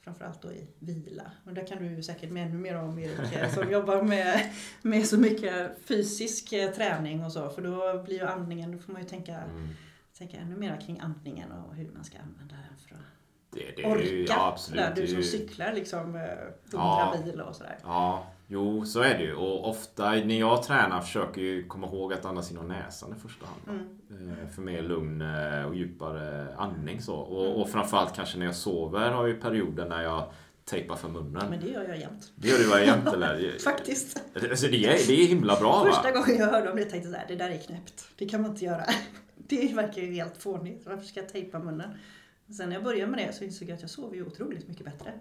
[0.00, 1.30] Framförallt då i vila.
[1.46, 4.50] Och där kan du säkert med ännu mer om Erik eh, som jobbar med,
[4.82, 7.48] med så mycket fysisk eh, träning och så.
[7.50, 9.68] För då blir ju andningen, då får man ju tänka, Mm.
[10.18, 13.00] tänka ännu mer kring andningen och hur man ska använda den för att
[13.50, 14.32] Det, det orka.
[14.34, 14.80] ja, absolut.
[14.80, 17.14] Där, Det du som cyklar liksom eh, 100 Ja.
[17.24, 17.78] mil och sådär.
[17.82, 19.34] Ja, jo så är det ju.
[19.34, 23.20] Och ofta när jag tränar försöker jag ju komma ihåg att andas genom näsan i
[23.20, 23.88] första hand.
[24.10, 24.30] Mm.
[24.30, 27.26] Eh, För mer lugn eh, och djupare andning så.
[27.26, 27.36] Mm.
[27.36, 30.30] Och, och framförallt kanske när jag sover har jag ju perioder när jag
[30.64, 31.46] tejpar för munnen.
[31.50, 32.32] Men det gör jag jämt.
[32.34, 33.58] Det gör du jämt eller?
[33.58, 34.22] Faktiskt.
[34.50, 36.10] Alltså det är, det är himla bra Första va?
[36.10, 38.08] gången jag hörde om det tänkte jag det där är knäppt.
[38.16, 38.84] Det kan man inte göra.
[39.48, 40.86] Det verkar ju helt fånigt.
[40.86, 41.90] Varför ska jag tejpa munnen?
[42.56, 44.84] Sen när jag började med det så insåg jag att jag sover ju otroligt mycket
[44.84, 45.12] bättre.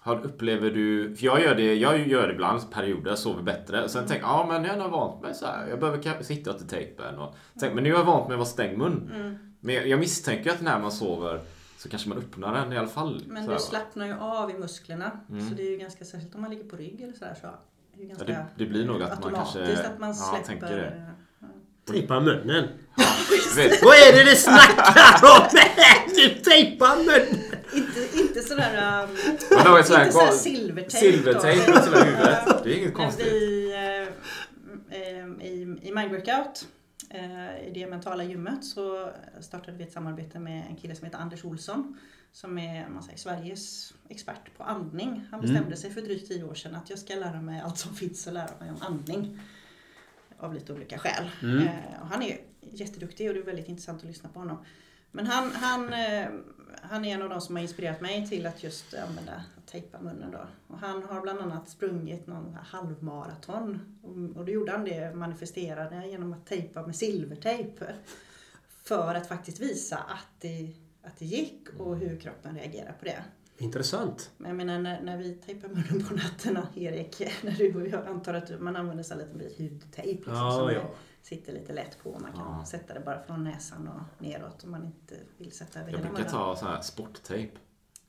[0.00, 3.88] Har, upplever du, för jag gör det, jag gör det ibland perioder, jag sover bättre.
[3.88, 5.68] Sen tänker jag, ja men jag har vant mig så här.
[5.68, 7.18] Jag behöver kanske sitta till tejpen.
[7.18, 9.10] Och, tänk, men nu har jag vant mig att vara stängd mun.
[9.14, 9.38] Mm.
[9.60, 11.40] Men jag, jag misstänker att när man sover
[11.78, 13.22] så kanske man öppnar den i alla fall.
[13.26, 15.20] Men du slappnar ju av i musklerna.
[15.30, 15.48] Mm.
[15.48, 18.14] Så det är ju ganska särskilt om man ligger på rygg eller sådär så det
[18.18, 19.86] Ja, det, det blir nog att man kanske...
[19.86, 20.46] att man ja, släpper.
[20.46, 21.06] tänker det.
[21.84, 22.64] Tejpa munnen.
[23.56, 25.48] Vet, Vad är det du snackar om?
[26.14, 27.44] Du tejpar munnen!
[27.74, 28.70] Inte, inte sådär,
[29.02, 29.16] um,
[29.58, 30.90] här inte sådär gal- silvertejp.
[31.12, 32.64] Silvertejp runt hela huvudet.
[32.64, 33.26] Det är inget När konstigt.
[33.26, 36.66] vi, eh, eh, i, I Mindworkout,
[37.10, 41.18] eh, i det mentala gymmet, så startade vi ett samarbete med en kille som heter
[41.18, 41.98] Anders Olsson.
[42.32, 45.24] Som är man säger, Sveriges expert på andning.
[45.30, 47.94] Han bestämde sig för drygt tio år sedan att jag ska lära mig allt som
[47.94, 49.40] finns att lära mig om andning.
[50.38, 51.24] Av lite olika skäl.
[51.42, 52.36] Eh, och han är
[52.72, 54.64] jätteduktig och det är väldigt intressant att lyssna på honom.
[55.10, 56.28] Men han, han, eh,
[56.82, 60.00] han är en av de som har inspirerat mig till att just använda, att tejpa
[60.00, 60.46] munnen då.
[60.66, 63.80] Och han har bland annat sprungit någon halvmaraton.
[64.36, 67.84] Och, då gjorde han det, manifesterade genom att tejpa med silvertejp.
[68.68, 73.24] För att faktiskt visa att det, att det gick och hur kroppen reagerar på det.
[73.58, 74.30] Intressant.
[74.36, 78.06] Men jag menar när, när vi tejpar munnen på nätterna, Erik, när du och jag
[78.06, 80.90] antar att man använder så här liten bit hudtejp liksom, Ja, ja.
[81.22, 82.10] Sitter lite lätt på.
[82.18, 82.64] Man kan Ja.
[82.64, 86.16] sätta det bara från näsan och neråt om man inte vill sätta över Jag brukar
[86.18, 86.30] munnen.
[86.30, 87.52] ta så här sporttejp.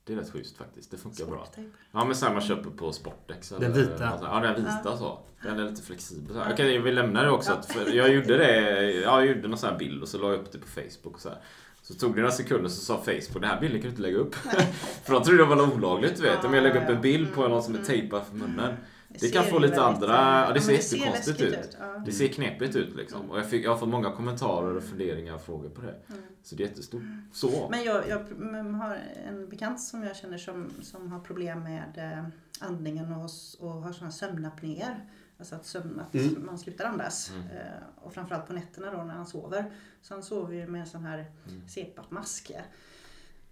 [0.03, 0.91] Det är rätt schysst faktiskt.
[0.91, 1.47] Det funkar bra.
[1.91, 3.49] Ja men sen man köper på Sportex.
[3.49, 4.19] Den vita.
[4.21, 5.19] Ja den vita så.
[5.43, 6.33] Den är lite flexibel.
[6.35, 6.53] Så här.
[6.53, 7.51] Okej, jag vill lämna det också.
[7.53, 8.91] Att, för jag gjorde det.
[8.91, 11.15] Jag gjorde någon sån här bild och så la jag upp det på Facebook.
[11.15, 11.37] Och så, här.
[11.81, 14.17] så tog det några sekunder så sa Facebook den här bilden kan du inte lägga
[14.17, 14.35] upp.
[15.03, 16.45] för de trodde det var olagligt du vet.
[16.45, 18.75] Om jag lägger upp en bild på någon som är tejpad för munnen.
[19.09, 20.07] Det kan få lite andra...
[20.41, 21.77] eh, Ja, det ser jättekonstigt läskigt ut.
[21.79, 21.97] Ja.
[22.05, 23.31] Det ser knepigt ut liksom.
[23.31, 25.95] Och jag, fick, jag har fått många kommentarer och funderingar och frågor på det.
[26.09, 26.21] Mm.
[26.43, 27.01] Så det är jättestort.
[27.33, 27.67] Så.
[27.71, 32.13] Men jag, jag mm, har en bekant som jag känner som, som har problem med
[32.17, 32.25] eh,
[32.67, 35.09] andningen och, och har sådana sömnapnéer.
[35.39, 36.45] Alltså att, sömn, att Mm.
[36.45, 37.31] man slutar andas.
[37.35, 37.47] Mm.
[37.47, 37.63] Eh,
[37.95, 39.71] och framförallt på nätterna då när han sover.
[40.01, 41.17] Så han sover ju med en sån här
[41.47, 41.61] Mm.
[41.67, 42.51] CPAP-mask.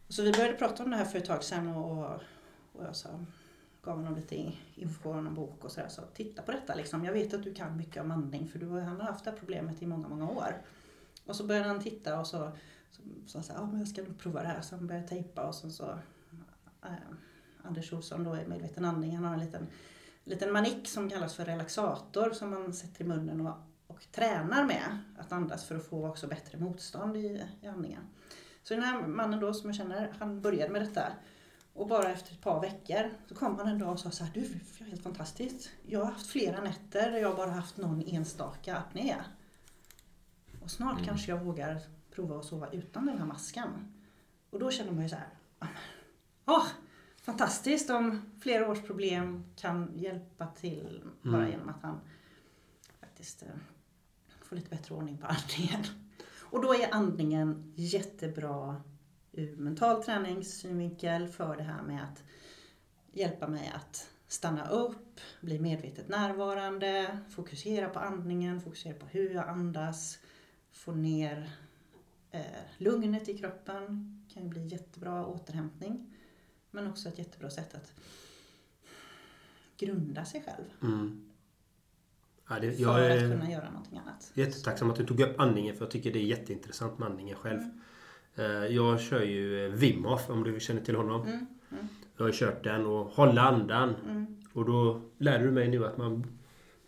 [0.10, 2.06] Så vi började prata om det här för ett tag sedan och,
[2.74, 3.10] och jag sa,
[3.88, 5.90] gav honom lite info någon bok och sådär.
[5.90, 7.06] Så titta på detta liksom.
[7.06, 9.38] Jag vet att du kan mycket om andning för du han har haft det här
[9.38, 10.62] problemet i många, många år.
[11.26, 12.52] Och så började han titta och så
[13.26, 14.62] sa han såhär, ja men jag ska nog prova det här.
[14.62, 15.90] Så han började tejpa och sen så
[16.84, 16.92] eh,
[17.64, 19.16] Anders Olsson då är medveten andning.
[19.16, 19.68] Han har en liten,
[20.24, 23.56] liten manik som kallas för relaxator som man sätter i munnen och,
[23.88, 28.02] och tränar med att andas för att få också bättre motstånd i, i andningen.
[28.64, 31.04] Så den här mannen då som jag känner, han började med detta.
[31.78, 34.32] Och bara efter ett par veckor så kom han en dag och sa så här,
[34.34, 35.70] du, det är helt fantastiskt.
[35.86, 39.16] Jag har haft flera nätter där jag bara haft någon enstaka apné.
[40.64, 41.06] Och snart Mm.
[41.06, 43.70] kanske jag vågar prova att sova utan den här masken.
[44.50, 45.28] Och då känner man ju så här,
[45.60, 45.68] "Ah,
[46.46, 46.66] åh,
[47.22, 51.52] fantastiskt om flera års problem kan hjälpa till bara Mm.
[51.52, 52.00] genom att han
[53.00, 53.48] faktiskt eh,
[54.44, 55.84] får lite bättre ordning på andningen.
[56.42, 58.82] Och då är andningen jättebra
[59.38, 62.24] ur mental träningssynvinkel för det här med att
[63.12, 69.50] hjälpa mig att stanna upp, bli medvetet närvarande, fokusera på andningen, fokusera på hur jag
[69.50, 70.20] andas,
[70.72, 71.50] få ner
[72.32, 72.42] eh,
[72.78, 74.14] lugnet i kroppen.
[74.34, 76.14] kan ju bli jättebra återhämtning.
[76.72, 77.94] Men också ett jättebra sätt att
[79.78, 80.66] grunda sig själv.
[80.82, 81.24] Mm.
[82.50, 84.32] Ja, det, För att kunna göra någonting annat.
[84.34, 87.60] jättetacksam att du tog upp andningen för jag tycker det är jätteintressant med andningen själv.
[87.62, 87.68] Eh,
[88.70, 91.22] Jag kör ju eh, Wim Hof om du känner till honom.
[91.22, 93.96] Mm, mm, Jag har kört den och hålla andan.
[94.10, 96.24] mm, Och då lär du mig nu att man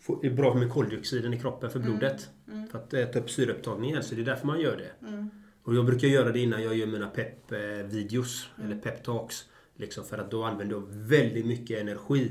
[0.00, 2.28] får, är bra med koldioxiden i kroppen för blodet.
[2.52, 4.02] mm, För att äta upp syreupptagningen.
[4.02, 5.06] Så det är därför man gör det.
[5.08, 5.30] mm,
[5.62, 8.48] Och jag brukar göra det innan jag gör mina pepp-videos.
[8.64, 9.44] Eller pep-talks.
[9.76, 12.30] Liksom för att då använder jag väldigt mycket energi.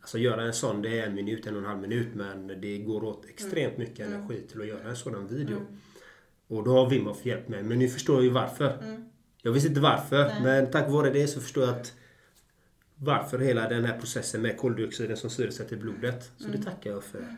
[0.00, 2.08] Alltså göra en sån, det är en minut, en och en halv minut.
[2.14, 5.56] Men det går åt extremt mycket energi till att göra en sådan video.
[6.48, 7.62] Och då har Wim Hof hjälpt mig.
[7.62, 8.78] Men nu förstår jag ju varför.
[8.82, 9.04] mm.
[9.42, 10.24] Jag visste inte varför.
[10.28, 10.42] Nej.
[10.42, 11.92] Men tack vare det så förstår jag att
[12.94, 16.30] varför hela den här processen med koldioxiden som syresätter i blodet.
[16.36, 17.36] Så det tackar jag för.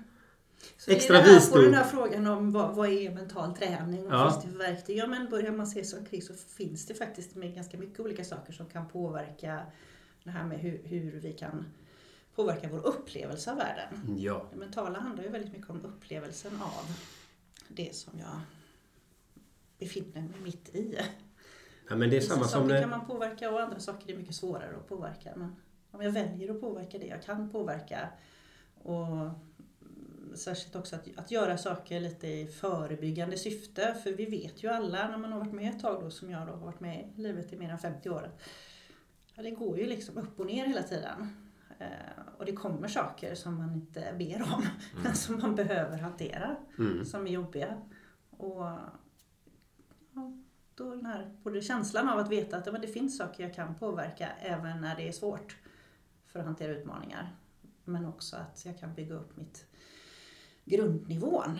[0.78, 1.58] Så Extra visdom.
[1.58, 4.30] På den här frågan om vad, vad är mental träning och Ja.
[4.30, 4.96] finns det för verktyg?
[4.96, 8.24] Ja men börjar man se sig omkring så finns det faktiskt med ganska mycket olika
[8.24, 9.62] saker som kan påverka
[10.24, 11.64] det här med hur, hur vi kan
[12.34, 14.16] påverka vår upplevelse av världen.
[14.18, 14.46] Ja.
[14.52, 16.84] Det mentala handlar ju väldigt mycket om upplevelsen av
[17.68, 18.40] det som jag
[19.80, 20.98] befinner mig mitt i.
[21.88, 22.80] ja men det är Vissa samma som saker när...
[22.80, 25.32] kan man påverka och andra saker är mycket svårare att påverka.
[25.36, 25.56] Men
[25.90, 28.08] om jag väljer att påverka det jag kan påverka
[28.82, 29.30] och mm,
[30.34, 33.94] särskilt också att, att göra saker lite i förebyggande syfte.
[34.02, 36.46] För vi vet ju alla när man har varit med ett tag då som jag
[36.46, 38.30] då har varit med i livet i mer än 50 år.
[39.34, 41.36] Ja, det går ju liksom upp och ner hela tiden.
[41.78, 41.86] Eh,
[42.38, 44.66] och det kommer saker som man inte ber om
[45.02, 47.04] men som man behöver hantera Mm.
[47.04, 47.76] som är jobbiga.
[48.30, 48.66] Och
[50.84, 53.54] då den här, både känslan av att veta att ja, men det finns saker jag
[53.54, 55.56] kan påverka även när det är svårt
[56.26, 57.36] för att hantera utmaningar.
[57.84, 59.66] Men också att jag kan bygga upp mitt
[60.64, 61.58] grundnivån.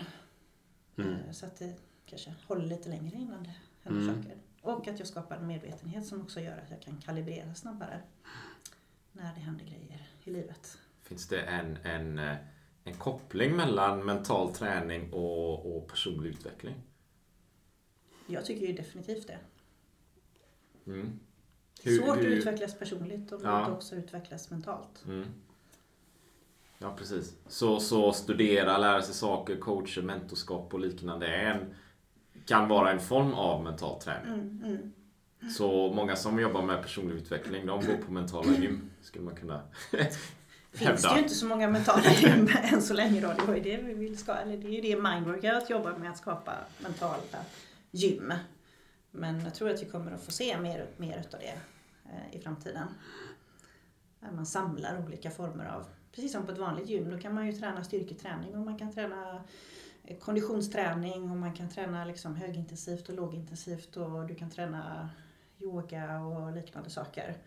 [0.97, 1.13] Mm.
[1.13, 4.23] Eh, Så att det kanske håller lite längre innan det händer Mm.
[4.23, 4.37] saker.
[4.61, 8.01] Och att jag skapar en medvetenhet som också gör att jag kan kalibrera snabbare
[9.11, 10.77] när det händer grejer i livet.
[11.01, 12.35] Finns det en, en, eh,
[12.83, 16.75] en koppling mellan mental träning och, och personlig utveckling?
[18.31, 19.37] Jag tycker ju definitivt det.
[20.87, 21.19] Mm.
[21.83, 23.49] Svårt att hur- utvecklas personligt och Ja.
[23.49, 25.03] att också utvecklas mentalt.
[25.07, 25.25] Mm.
[26.77, 27.35] Ja, precis.
[27.47, 31.75] Så, så studera, lära sig saker, coacher, mentorskap och liknande är en,
[32.45, 34.33] kan vara en form av mental träning.
[34.33, 34.91] Mm, mm.
[35.51, 39.61] Så många som jobbar med personlig utveckling, de går på mentala gym, skulle man kunna
[40.71, 43.27] Finns det ju inte så många mentala gym än så länge då.
[43.27, 46.11] Det var ju det vi vill skapa, eller det är ju det Mindworkout jobbar med
[46.11, 47.21] att skapa mentala
[47.91, 48.33] gym.
[49.11, 51.59] Men jag tror att vi kommer att få se mer, mer utav det
[52.05, 52.87] eh, i framtiden.
[54.19, 57.47] Där man samlar olika former av, precis som på ett vanligt gym, då kan man
[57.47, 59.43] ju träna styrketräning och man kan träna
[60.03, 65.09] eh, konditionsträning och man kan träna liksom högintensivt och lågintensivt och du kan träna
[65.59, 67.37] yoga och liknande saker.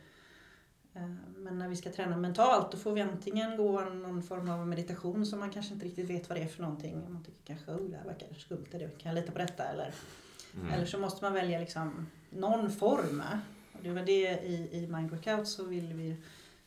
[0.94, 4.66] Eh, men när vi ska träna mentalt då får vi antingen gå någon form av
[4.66, 7.12] meditation som man kanske inte riktigt vet vad det är för någonting.
[7.12, 9.64] Man tycker kanske oh, det här verkar skumt, kan jag lita på detta?
[9.64, 9.94] Eller,
[10.72, 13.22] eller så måste man välja liksom någon form.
[13.72, 16.16] Och det var det i, i Mind Workout så vill vi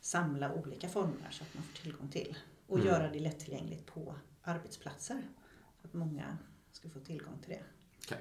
[0.00, 2.36] samla olika former så att man får tillgång till.
[2.66, 5.22] Och göra det lättillgängligt på arbetsplatser.
[5.82, 6.36] Så att många
[6.72, 7.62] ska få tillgång till det.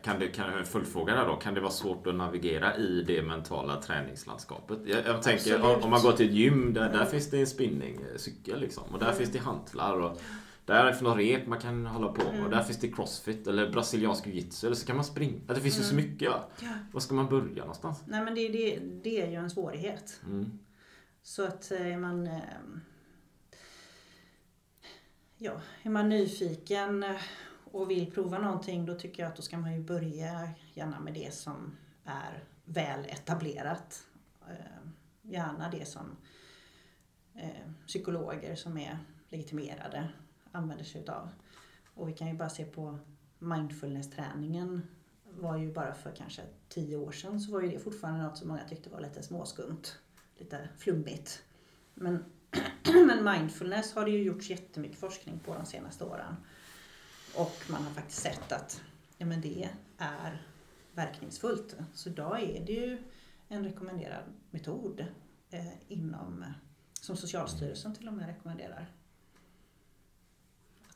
[0.02, 1.36] Kan- det, kan följdfråga där då?
[1.36, 4.80] Kan det vara svårt att navigera i det mentala träningslandskapet?
[4.86, 5.84] Jag, jag tänker Absolut.
[5.84, 8.84] om- man går till ett gym, där, där finns det en spinningcykel liksom.
[8.94, 10.00] Och där finns det hantlar.
[10.00, 10.22] Och
[10.68, 12.44] där finns något rep man kan hålla på med.
[12.44, 14.66] Och där finns det crossfit eller brasiliansk jiu-jitsu.
[14.66, 15.54] Eller så kan man springa.
[15.54, 16.30] Det finns ju så mycket.
[16.30, 16.44] Va?
[16.62, 16.74] Ja.
[16.92, 18.04] Var ska man börja någonstans?
[18.08, 20.22] Nej men det, det, det är ju en svårighet.
[20.26, 20.60] Mm.
[21.24, 22.42] Så att eh, är man, eh,
[25.38, 27.22] ja, är man nyfiken eh,
[27.72, 31.14] och vill prova någonting då tycker jag att då ska man ju börja gärna med
[31.14, 34.04] det som är väl etablerat.
[35.22, 36.18] Gärna det som
[37.88, 38.98] psykologer som är
[39.30, 40.10] legitimerade
[40.58, 41.30] använder sig utav.
[41.94, 43.00] Och vi kan ju bara se på
[43.40, 44.82] mindfulness-träningen
[45.24, 48.48] var ju bara för kanske tio år sedan så var ju det fortfarande något som
[48.48, 50.00] många tyckte var lite småskumt.
[50.38, 51.44] Lite flummigt.
[51.94, 52.26] Men,
[53.08, 56.36] men mindfulness har det ju gjorts jättemycket forskning på de senaste åren.
[57.36, 58.82] Och man har faktiskt sett att
[59.18, 60.48] ja, men det är
[60.94, 61.76] verkningsfullt.
[61.94, 63.04] Så idag är det ju
[63.48, 65.06] en rekommenderad metod
[65.50, 66.46] eh, inom,
[67.02, 68.92] som Socialstyrelsen till och med rekommenderar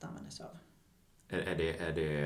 [0.03, 0.57] att använda sig av.
[1.27, 2.17] Är, är, det, är, det,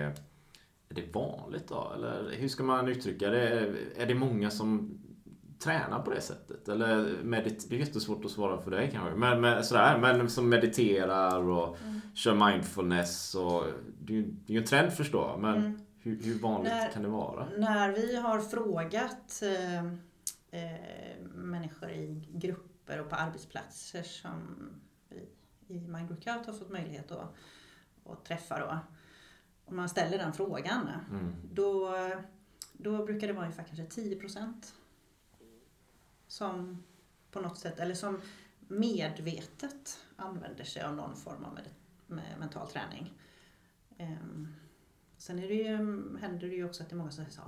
[0.89, 1.91] är det vanligt då?
[1.95, 3.73] Eller hur ska man uttrycka det?
[3.95, 4.99] Är det många som
[5.59, 6.67] tränar på det sättet?
[6.69, 9.15] Eller medit- det är jättesvårt att svara för dig kanske.
[9.15, 11.77] Men, men, sådär, men som mediterar och
[12.13, 13.35] kör mindfulness.
[13.35, 13.63] Och,
[13.99, 15.39] det, är ju- en trend förstår jag.
[15.39, 15.79] Men Mm.
[15.99, 17.47] hur, hur vanligt När- kan det vara?
[17.57, 19.85] När vi har frågat eh,
[20.63, 24.69] eh, människor i grupper och på arbetsplatser som
[25.67, 27.33] vi i Mind Workout har fått möjlighet att,
[28.05, 28.79] att träffa då.
[29.65, 31.35] Om man ställer den frågan Mm.
[31.53, 31.97] då,
[32.73, 34.73] då brukar det vara ungefär kanske 10 procent
[36.27, 36.83] som
[37.31, 38.21] på något sätt, eller som
[38.67, 41.69] medvetet använder sig av någon form av med,
[42.07, 43.13] med mental träning.
[43.97, 44.47] Ehm,
[45.17, 45.77] sen är det ju,
[46.17, 47.41] händer det ju också att det är många som säger så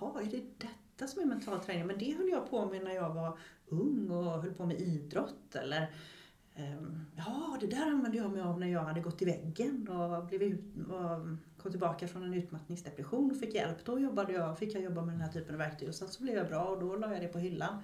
[0.00, 1.86] jaha, är det detta som är mental träning?
[1.86, 5.54] Men det höll jag på med när jag var ung och höll på med idrott
[5.54, 5.94] eller
[7.16, 10.42] Ja, det där använde jag mig av när jag hade gått i väggen och, blev
[10.42, 11.26] ut, och
[11.62, 13.84] kom tillbaka från en utmattningsdepression och fick hjälp.
[13.84, 16.22] Då jobbade jag, fick jag jobba med den här typen av verktyg och sen så
[16.22, 17.78] blev jag bra och då la jag det på hyllan.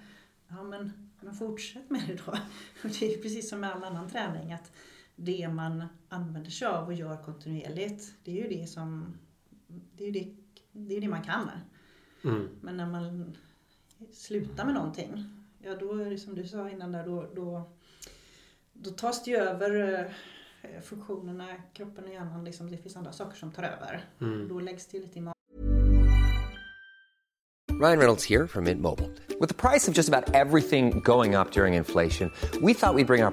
[0.49, 2.35] Ja, men, men fortsätt med det då.
[3.01, 4.73] Det är precis som med all annan träning att
[5.17, 9.15] det man använder sig av och gör kontinuerligt, det är ju det som
[9.97, 10.35] det är det,
[10.73, 11.51] det, är det man kan.
[12.25, 12.49] Mm.
[12.61, 13.37] Men när man
[14.13, 15.25] slutar med någonting,
[15.59, 17.73] ja då är det som du sa innan där, då, då,
[18.83, 19.99] då tas det ju över
[20.63, 24.05] eh, funktionerna, kroppen och hjärnan, liksom, det finns andra saker som tar över.
[24.21, 24.49] Mm.
[24.49, 25.33] Då läggs det ju lite i magen.
[27.83, 29.11] Ryan Reynolds here from Mint Mobile.
[29.41, 32.31] With the price of just about everything going up during inflation,
[32.63, 33.33] we thought we'd bring our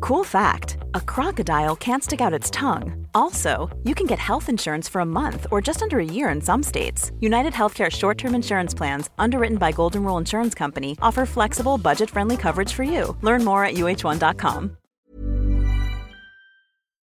[0.00, 3.06] Cool fact a crocodile can't stick out its tongue.
[3.14, 6.40] Also, you can get health insurance for a month or just under a year in
[6.40, 7.12] some states.
[7.20, 12.10] United Healthcare short term insurance plans, underwritten by Golden Rule Insurance Company, offer flexible, budget
[12.10, 13.16] friendly coverage for you.
[13.22, 14.76] Learn more at uh1.com.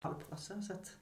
[0.05, 0.63] halvpåse.
[0.63, 0.97] Så att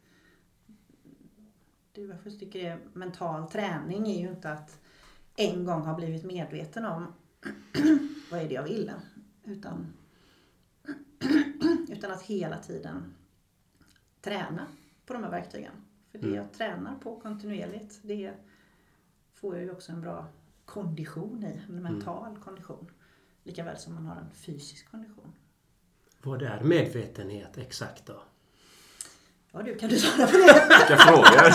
[1.92, 4.78] det jag tycker mental träning är ju inte att
[5.36, 7.06] en gång ha blivit medveten om
[8.30, 8.92] vad är det jag vill.
[9.44, 9.92] Utan,
[11.88, 13.14] utan att hela tiden
[14.20, 14.66] träna
[15.06, 15.72] på de här verktygen.
[16.10, 18.32] För det jag tränar på kontinuerligt, det
[19.34, 20.26] får jag ju också en bra
[20.64, 21.60] kondition i.
[21.68, 22.90] En mental kondition.
[23.44, 25.32] Lika väl som man har en fysisk kondition.
[26.22, 28.22] Vad är medvetenhet exakt då?
[29.52, 30.66] Ja du, kan du svara på det?
[30.78, 31.52] Vilka frågor!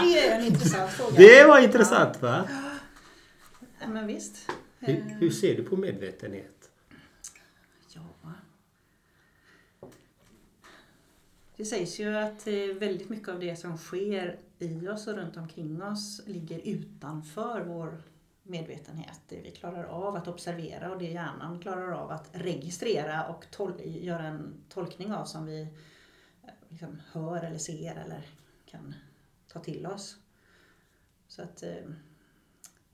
[0.04, 1.16] Det är en intressant fråga.
[1.16, 2.48] Det var intressant va?
[3.80, 4.50] Ja, men visst.
[4.78, 6.70] Hur, Eh, hur ser du på medvetenhet?
[7.88, 8.00] Ja.
[11.60, 15.36] Det sägs ju att eh, väldigt mycket av det som sker i oss och runt
[15.36, 18.02] omkring oss ligger utanför vår
[18.42, 19.20] medvetenhet.
[19.28, 23.44] Det vi klarar av att observera och det hjärnan klarar av att registrera och
[23.84, 25.68] göra en tolkning av som vi eh,
[26.68, 28.26] liksom hör eller ser eller
[28.66, 28.94] kan
[29.52, 30.16] ta till oss.
[31.28, 31.84] Så att eh,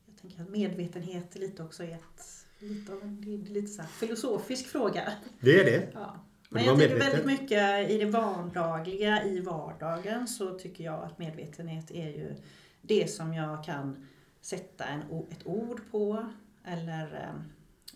[0.06, 5.12] jag tänker att medvetenhet är lite också ett, lite en är lite så filosofisk fråga.
[5.40, 5.90] Det är det.
[5.94, 6.25] Ja.
[6.48, 11.90] Men jag tycker väldigt mycket i det vardagliga, i vardagen, så tycker jag att medvetenhet
[11.90, 12.36] är ju
[12.82, 14.06] det som jag kan
[14.40, 16.26] sätta en, ett ord på
[16.64, 17.34] eller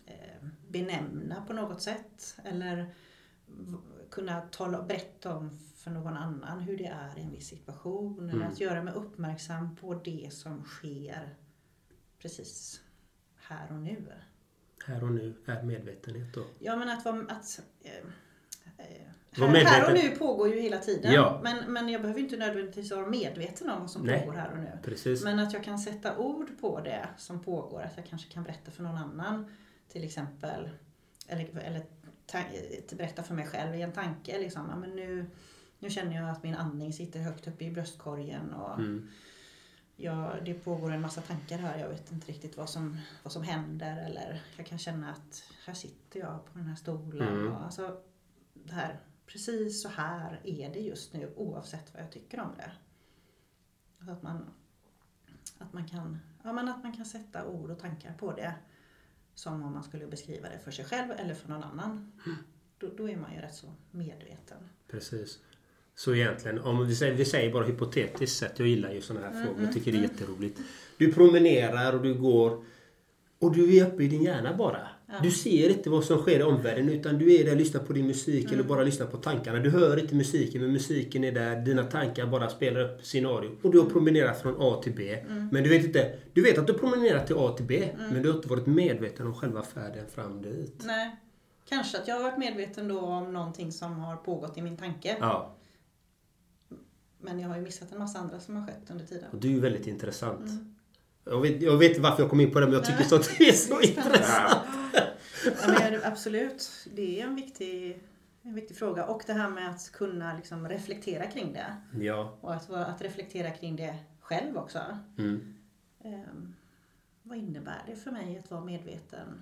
[0.07, 2.36] eh, benämna på något sätt.
[2.44, 2.94] Eller
[4.11, 8.18] kunna tala, berätta om för någon annan hur det är i en viss situation.
[8.28, 8.53] Eller Mm.
[8.53, 11.34] att göra mig uppmärksam på det som sker
[12.18, 12.80] precis
[13.36, 14.05] här och nu.
[14.86, 16.44] Här och nu är medvetenhet då.
[16.59, 17.20] Ja men att vara...
[17.28, 18.05] Att, eh,
[19.33, 21.12] här, här och nu pågår ju hela tiden.
[21.12, 21.41] Ja.
[21.43, 24.20] Men, men jag behöver inte nödvändigtvis vara medveten om vad som Nej.
[24.20, 24.78] pågår här och nu.
[24.83, 25.24] Precis.
[25.24, 27.83] Men att jag kan sätta ord på det som pågår.
[27.83, 29.57] Att jag kanske kan berätta för någon annan.
[29.89, 30.70] Till exempel.
[31.28, 31.83] Eller, eller
[32.26, 34.39] ta, eh, berätta för mig själv i en tanke.
[34.39, 34.66] Liksom.
[34.70, 35.26] Ja, men nu,
[35.78, 38.55] nu känner jag att min andning sitter högt uppe i bröstkorgen.
[38.55, 39.09] Och Mm.
[40.03, 41.78] Ja, det pågår en massa tankar här.
[41.78, 44.05] Jag vet inte riktigt vad som, vad som händer.
[44.07, 47.28] Eller jag kan känna att här sitter jag på den här stolen.
[47.28, 47.53] Mm.
[47.53, 47.97] Och alltså,
[48.53, 52.72] det här, precis så här är det just nu oavsett vad jag tycker om det.
[54.05, 54.51] Så att man,
[55.59, 58.55] att man, kan, ja, men att man kan sätta ord och tankar på det.
[59.34, 62.12] Som om man skulle beskriva det för sig själv eller för någon annan.
[62.78, 64.68] Då, då är man ju rätt så medveten.
[64.88, 65.38] Precis.
[65.94, 68.59] Så egentligen, om vi säger, vi säger bara hypotetiskt sett.
[68.59, 69.62] Jag gillar ju sådana här Mm, frågor.
[69.62, 70.61] Jag tycker det är jätteroligt.
[70.98, 72.64] Du promenerar och du går
[73.38, 74.88] och du är uppe i din hjärna bara.
[75.22, 77.92] Du ser inte vad som sker i omvärlden utan du är där och lyssnar på
[77.92, 78.54] din musik Mm.
[78.54, 79.58] eller bara lyssnar på tankarna.
[79.58, 81.56] Du hör inte musiken men musiken är där.
[81.56, 83.50] Dina tankar bara spelar upp scenario.
[83.62, 85.14] Och du har promenerat från A till B.
[85.28, 85.48] Mm.
[85.52, 86.18] Men du vet inte.
[86.32, 87.88] Du vet att du promenerat till A till B.
[88.12, 90.82] Men du har inte varit medveten om själva färden fram dit.
[90.84, 91.16] Nej.
[91.68, 95.16] Kanske att jag har varit medveten då om någonting som har pågått i min tanke.
[95.20, 95.56] Ja.
[97.22, 99.24] Men jag har ju missat en massa andra som har skett under tiden.
[99.32, 100.40] Och det är väldigt intressant.
[100.40, 100.74] Mm.
[101.24, 103.30] Jag, vet, jag vet inte varför jag kom in på det men jag tycker sånt
[103.38, 104.58] är så intressant.
[105.45, 108.03] Ja, absolut, det är en viktig,
[108.43, 109.07] en viktig fråga.
[109.07, 111.76] Och det här med att kunna liksom reflektera kring det.
[112.01, 112.38] Ja.
[112.41, 114.80] Och att, att reflektera kring det själv också.
[115.18, 115.55] Mm.
[116.05, 116.55] Ehm,
[117.22, 119.41] vad innebär det för mig att vara medveten?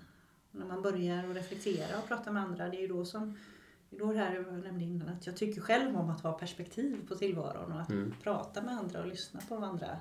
[0.51, 3.39] När man börjar att reflektera och prata med andra, det är ju då som
[3.91, 7.15] då det här jag nämnde innan, att jag tycker själv om att ha perspektiv på
[7.15, 8.15] tillvaron och att Mm.
[8.23, 9.97] prata med andra och lyssna på vad andra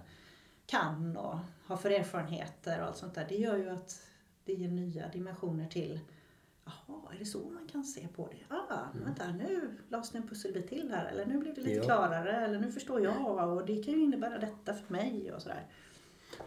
[0.66, 3.26] kan och har för erfarenheter och allt sånt där.
[3.30, 4.07] Det gör ju att
[4.48, 6.00] det ger nya dimensioner till
[6.66, 8.56] Jaha, är det så man kan se på det?
[8.56, 11.06] Ah, vänta, nu lades det en pusselbit till här.
[11.12, 11.84] Eller nu blev det lite Ja.
[11.84, 12.46] klarare.
[12.46, 13.50] Eller nu förstår jag.
[13.58, 15.66] Och det kan ju innebära detta för mig och sådär.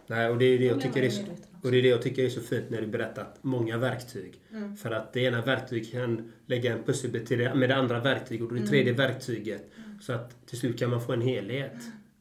[0.07, 1.21] Nej, och det är det jag tycker är så,
[1.63, 4.39] och det är det jag tycker är så fint när du berättat många verktyg.
[4.51, 4.77] Mm.
[4.77, 8.47] För att det ena verktyget kan lägga en pusselbit till det, med det andra verktyget
[8.47, 9.07] och det tredje Mm.
[9.07, 9.71] verktyget.
[10.01, 11.73] Så att till slut kan man få en helhet.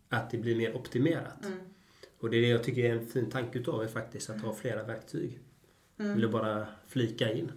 [0.08, 1.44] Att det blir mer optimerat.
[1.46, 1.58] Mm.
[2.20, 4.30] Och det är det jag tycker är en fin tanke utav er faktiskt.
[4.30, 5.38] Att ha flera verktyg.
[6.00, 6.12] Mm.
[6.12, 7.52] Vill jag bara flika in.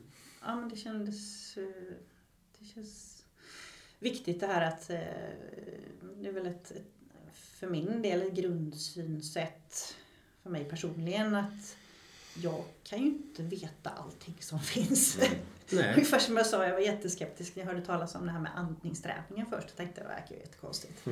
[0.45, 1.57] Ja, men det kändes...
[1.57, 1.63] eh,
[2.59, 3.23] Det känns
[3.99, 4.89] viktigt det här att...
[4.89, 4.97] eh,
[6.21, 6.71] Det är väl ett,
[7.33, 9.95] för min del ett grundsynsätt
[10.43, 11.77] för mig personligen att
[12.35, 15.17] jag kan ju inte veta allting som finns.
[15.71, 15.93] Nej.
[15.93, 18.51] Ungefär som jag sa, jag var jätteskeptisk när jag hörde talas om det här med
[18.57, 19.67] andningsträningen först.
[19.67, 21.03] Jag tänkte det verkar ju jättekonstigt.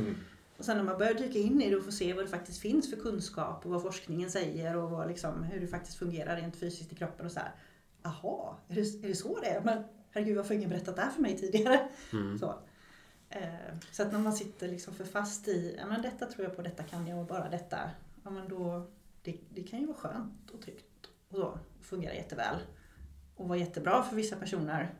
[0.61, 2.59] Och sen när man börjar dyka in i det och får se vad det faktiskt
[2.59, 6.55] finns för kunskap och vad forskningen säger och vad liksom, hur det faktiskt fungerar rent
[6.55, 7.51] fysiskt i kroppen och så här.
[8.03, 9.61] Jaha, är det, är det så det är?
[9.61, 11.89] Men herregud, varför har ingen berättat det här för mig tidigare?
[12.39, 12.59] Så.
[13.29, 16.55] Eh, så att när man sitter liksom för fast i, ja men detta tror jag
[16.55, 17.79] på, detta kan jag och bara detta.
[18.23, 18.87] Ja men då,
[19.23, 21.43] det, det kan ju vara skönt och tryggt och så.
[21.43, 22.55] Och fungera jätteväl.
[23.35, 24.93] Och vara jättebra för vissa personer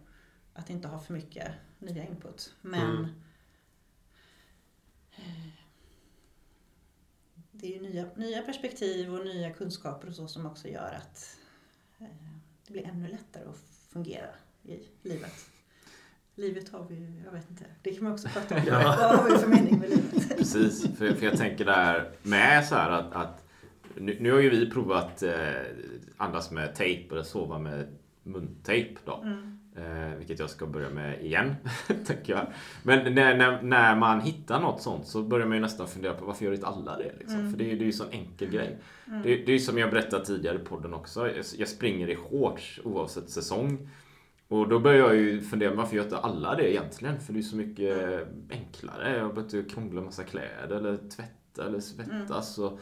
[0.53, 2.55] att inte ha för mycket nya input.
[2.61, 3.11] Men Mm.
[5.21, 5.51] Eh,
[7.51, 11.37] det är ju nya, nya perspektiv och nya kunskaper och så som också gör att
[11.99, 12.07] eh,
[12.67, 13.63] det blir ännu lättare att
[13.93, 14.29] fungera
[14.63, 15.49] i livet.
[16.35, 18.61] Livet har vi ju, jag vet inte, det kan man också prata om.
[18.67, 18.97] Ja.
[18.99, 20.37] Vad har vi för mening med livet?
[20.37, 23.43] Precis, för, för jag tänker där med så här att, att
[23.95, 25.33] nu, nu har ju vi provat eh,
[26.17, 27.87] andas med tejp eller sova med
[28.23, 29.25] muntejp då.
[29.75, 31.55] Eh, vilket jag ska börja med igen,
[32.05, 32.47] tänker jag.
[32.83, 36.25] Men när, när, när man hittar något sånt så börjar man ju nästan fundera på
[36.25, 37.11] varför gör inte alla det?
[37.19, 37.51] Liksom?
[37.51, 38.77] För det är, det är ju en sån enkel grej.
[39.05, 41.27] Det, det är ju som jag berättat tidigare i podden också.
[41.27, 43.89] Jag, jag springer i shorts oavsett säsong.
[44.47, 47.19] Och då börjar jag ju fundera, varför gör inte alla det egentligen?
[47.19, 49.17] För det är så mycket enklare.
[49.17, 52.57] Jag behöver inte krångla massa kläder eller tvätta eller svettas.
[52.57, 52.79] Och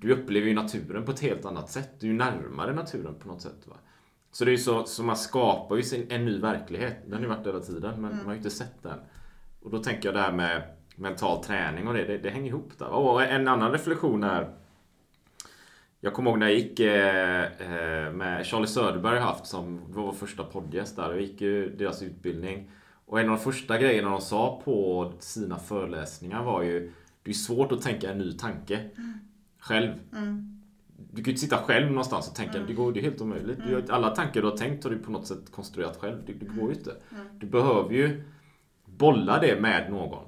[0.00, 1.90] du upplever ju naturen på ett helt annat sätt.
[2.00, 3.66] Du är ju närmare naturen på något sätt.
[3.66, 3.76] Va?
[4.32, 6.96] Så det är ju så, så man skapar ju sin, en ny verklighet.
[7.04, 8.98] Den har ju varit hela tiden, men man har ju inte sett den.
[9.62, 10.62] Och då tänker jag det här med
[10.96, 12.88] mental träning och det, det, det hänger ihop där.
[12.88, 14.50] Och en annan reflektion är
[16.00, 20.12] jag kommer ihåg när jag gick eh, eh, med Charlie Söderberg haft som var vår
[20.12, 21.10] första poddgäst där.
[21.10, 22.70] Jag gick ju deras utbildning.
[23.06, 27.34] Och en av de första grejerna de sa på sina föreläsningar var ju Det är
[27.34, 28.90] svårt att tänka en ny tanke.
[29.58, 29.90] Själv.
[31.12, 33.58] Du kan ju inte sitta själv någonstans och tänka, det går det är helt omöjligt.
[33.66, 36.22] Du, alla tankar du har tänkt har du på något sätt konstruerat själv.
[36.26, 36.96] Det, det går ju inte.
[37.38, 38.22] Du behöver ju
[38.84, 40.24] bolla det med någon.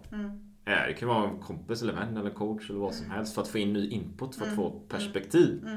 [0.65, 3.43] Eh, Det kan vara en kompis eller vän eller coach eller vad som helst för
[3.43, 5.69] att få in ny input, för att få perspektiv.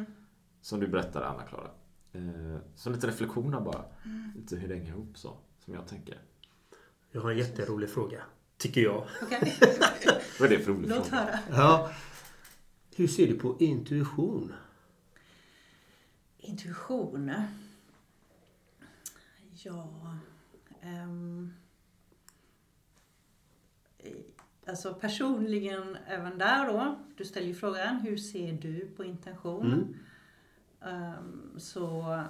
[0.61, 1.67] Som du berättade Anna-Klara.
[2.13, 3.81] Eh, Så lite reflektioner bara.
[4.35, 6.17] Lite hur det hänger ihop så, som jag tänker.
[7.11, 8.17] Jag har en jätterolig fråga.
[8.57, 9.03] Tycker jag.
[9.23, 9.53] Okej,
[10.39, 11.21] Vad är det för rolig låt fråga?
[11.21, 11.39] höra.
[11.51, 11.89] Ja.
[12.95, 14.53] Hur ser du på intuition?
[16.45, 17.31] Intuition.
[19.63, 20.17] Ja...
[20.81, 21.53] ehm,
[24.65, 26.99] alltså personligen även där då.
[27.17, 29.73] Du ställer ju frågan, hur ser du på intention?
[29.73, 29.95] Mm.
[30.81, 32.21] Ehm, så...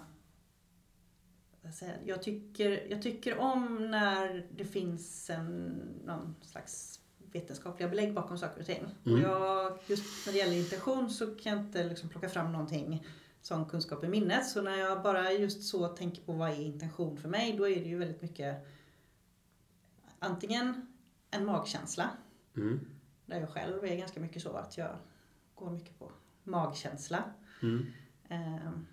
[2.05, 5.73] jag, tycker, jag tycker om när det finns en,
[6.05, 6.99] någon slags
[7.31, 8.85] vetenskapliga belägg bakom saker och ting.
[9.03, 13.05] Och jag, just när det gäller intention så kan jag inte liksom plocka fram någonting
[13.45, 14.47] sån kunskap i minnet.
[14.49, 17.75] Så när jag bara just så tänker på vad är intention för mig, då är
[17.75, 18.67] det ju väldigt mycket
[20.19, 20.87] antingen
[21.31, 22.09] en magkänsla,
[22.57, 22.79] Mm.
[23.25, 24.95] där jag själv är ganska mycket så att jag
[25.55, 26.11] går mycket på
[26.43, 27.23] magkänsla.
[27.61, 27.85] Mm.
[28.29, 28.85] Ehm,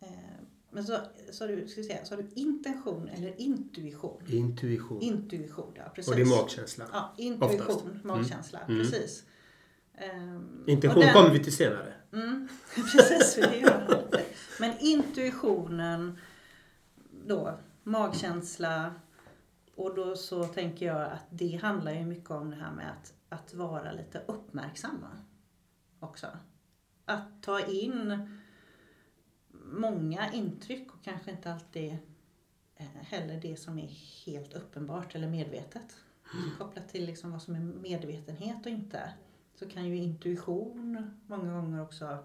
[0.00, 0.98] ehm, men så,
[1.32, 4.22] så, har du, ska säga, så du intention eller intuition?
[4.26, 5.00] Intuition.
[5.02, 6.10] Intuition, ja precis.
[6.10, 6.84] Och det är magkänsla.
[6.92, 7.84] Ja, intuition, Oftast.
[7.84, 8.00] Mm.
[8.04, 8.78] magkänsla, Mm.
[8.80, 9.24] precis.
[9.94, 11.94] Ehm, Intention den- kommer vi till senare.
[12.12, 14.24] Mm, precis, det gör det.
[14.60, 16.18] Men intuitionen
[17.26, 18.94] då, magkänsla
[19.74, 23.14] och då så tänker jag att det handlar ju mycket om det här med att,
[23.28, 25.10] att vara lite uppmärksamma
[26.00, 26.26] också.
[27.04, 28.28] Att ta in
[29.64, 31.96] många intryck och kanske inte alltid
[32.76, 33.88] eh, heller det som är
[34.26, 35.96] helt uppenbart eller medvetet.
[36.58, 39.12] Kopplat till liksom vad som är medvetenhet och inte
[39.58, 42.18] så kan ju intuition många gånger också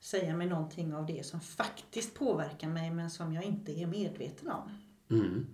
[0.00, 4.50] säga mig någonting av det som faktiskt påverkar mig men som jag inte är medveten
[4.50, 4.70] om.
[5.10, 5.46] Mm.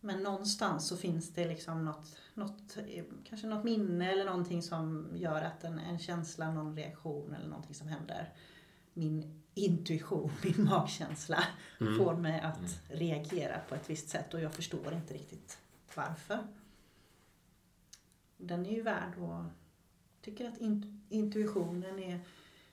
[0.00, 2.76] Men någonstans så finns det liksom något, något
[3.24, 7.74] kanske något minne eller någonting som gör att en, en känsla, någon reaktion eller någonting
[7.74, 8.32] som händer.
[8.94, 11.44] Min intuition, min magkänsla
[11.78, 15.58] får mig att reagera på ett visst sätt och jag förstår inte riktigt
[15.94, 16.38] varför.
[18.36, 19.61] Den är ju värd att
[20.22, 22.20] tycker att in, intuitionen är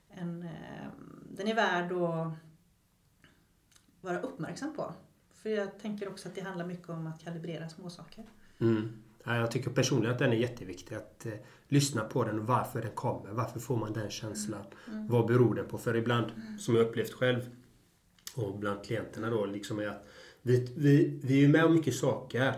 [0.09, 0.87] en, eh,
[1.29, 2.33] den är värd att
[4.01, 4.93] vara uppmärksam på.
[5.33, 8.23] För jag tänker också att det handlar mycket om att kalibrera småsaker.
[8.59, 8.89] Mm.
[9.23, 10.95] Ja, jag tycker personligen att den är jätteviktig.
[10.95, 11.33] Att eh,
[11.67, 13.31] lyssna på den varför den kommer.
[13.31, 14.63] Varför får man den känslan?
[14.85, 15.77] Vad beror den på?
[15.77, 17.49] För ibland, som jag upplevt själv
[18.35, 20.07] och bland klienterna då, liksom är att
[20.41, 22.53] vi, vi, vi är ju med om mycket saker.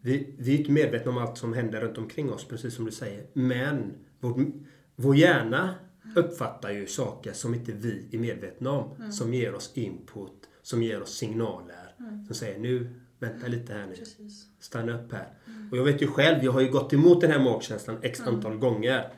[0.00, 2.92] Vi, vi är inte medvetna om allt som händer runt omkring oss, precis som du
[2.92, 3.26] säger.
[3.32, 3.92] Men
[4.22, 4.52] vår,
[4.96, 5.74] vår hjärna
[6.16, 9.12] uppfattar ju saker som inte vi är medvetna om.
[9.12, 11.94] Som ger oss input, som ger oss signaler.
[12.26, 13.94] Som säger nu, vänta lite här nu.
[13.94, 14.46] Precis.
[14.60, 15.28] Stanna upp här.
[15.70, 18.56] Och jag vet ju själv, jag har ju gått emot den här magkänslan x antal
[18.56, 19.08] gånger.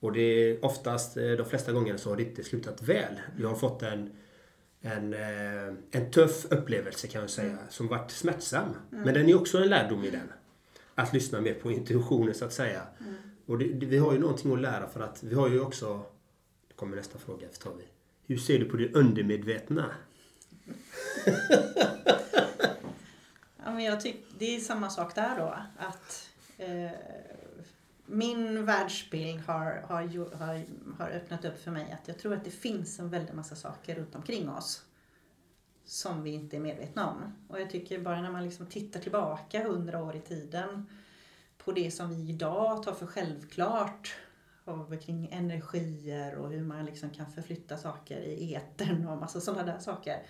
[0.00, 3.20] Och det är oftast, eh, de flesta gångerna så har det inte slutat väl.
[3.40, 4.10] Jag har fått en,
[4.80, 8.68] en, eh, en tuff upplevelse kan jag säga, som varit smärtsam.
[8.90, 10.32] Men den är också en lärdom i den.
[10.94, 12.82] Att lyssna mer på intuitionen så att säga.
[13.48, 16.02] Och det, det, vi har ju någonting att lära för att vi har ju också,
[16.68, 17.84] det kommer nästa fråga, tar vi.
[18.26, 19.90] Hur ser du på det undermedvetna?
[23.64, 25.58] Ja, men jag tycker det är samma sak där då.
[25.78, 26.90] Att eh,
[28.06, 30.64] min världsbild har, har, har,
[30.98, 33.94] har öppnat upp för mig att jag tror att det finns en väldig massa saker
[33.94, 34.84] runt omkring oss
[35.84, 37.32] som vi inte är medvetna om.
[37.48, 40.86] Och jag tycker bara när man liksom tittar tillbaka hundra år i tiden
[41.64, 44.14] på det som vi idag tar för självklart
[44.64, 49.72] av kring energier och hur man liksom kan förflytta saker i etern och massa sådana
[49.72, 50.26] där saker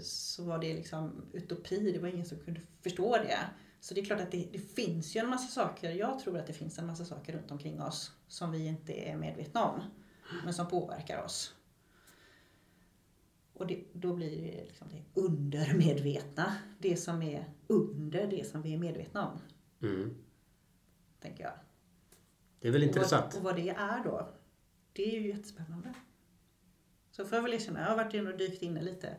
[0.00, 1.92] så var det liksom utopi.
[1.92, 3.38] Det var ingen som kunde förstå det.
[3.80, 5.90] Så det är klart att det, det finns ju en massa saker.
[5.90, 9.16] Jag tror att det finns en massa saker runt omkring oss som vi inte är
[9.16, 9.80] medvetna om.
[10.44, 11.54] Men som påverkar oss.
[13.54, 16.54] Och det, då blir det liksom det undermedvetna.
[16.78, 19.38] Det som är under det som vi är medvetna om.
[19.82, 20.14] Mm.
[21.20, 21.52] Tänker jag.
[22.60, 23.24] Det är väl Och intressant.
[23.34, 24.28] vad, och vad det är då,
[24.92, 25.94] det är ju jättespännande.
[27.10, 29.16] Så får jag väl erkänna, jag har varit inne och dykt inne lite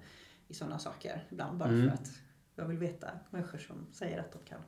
[0.47, 1.87] i sådana saker ibland bara Mm.
[1.87, 2.11] för att
[2.55, 4.61] jag vill veta människor som säger att de kan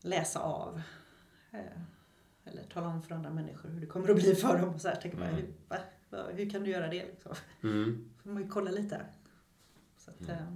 [0.00, 0.82] läsa av
[1.50, 1.60] eh,
[2.44, 4.74] eller tala om för andra människor hur det kommer att bli för dem.
[4.74, 5.40] Och så här, tänker man, Mm.
[5.40, 5.76] hur, va?
[6.10, 6.26] Va?
[6.32, 7.06] hur kan du göra det?
[7.06, 7.34] Liksom?
[7.62, 8.08] Mm.
[8.22, 9.06] får man ju kolla lite.
[9.96, 10.46] Så att, eh,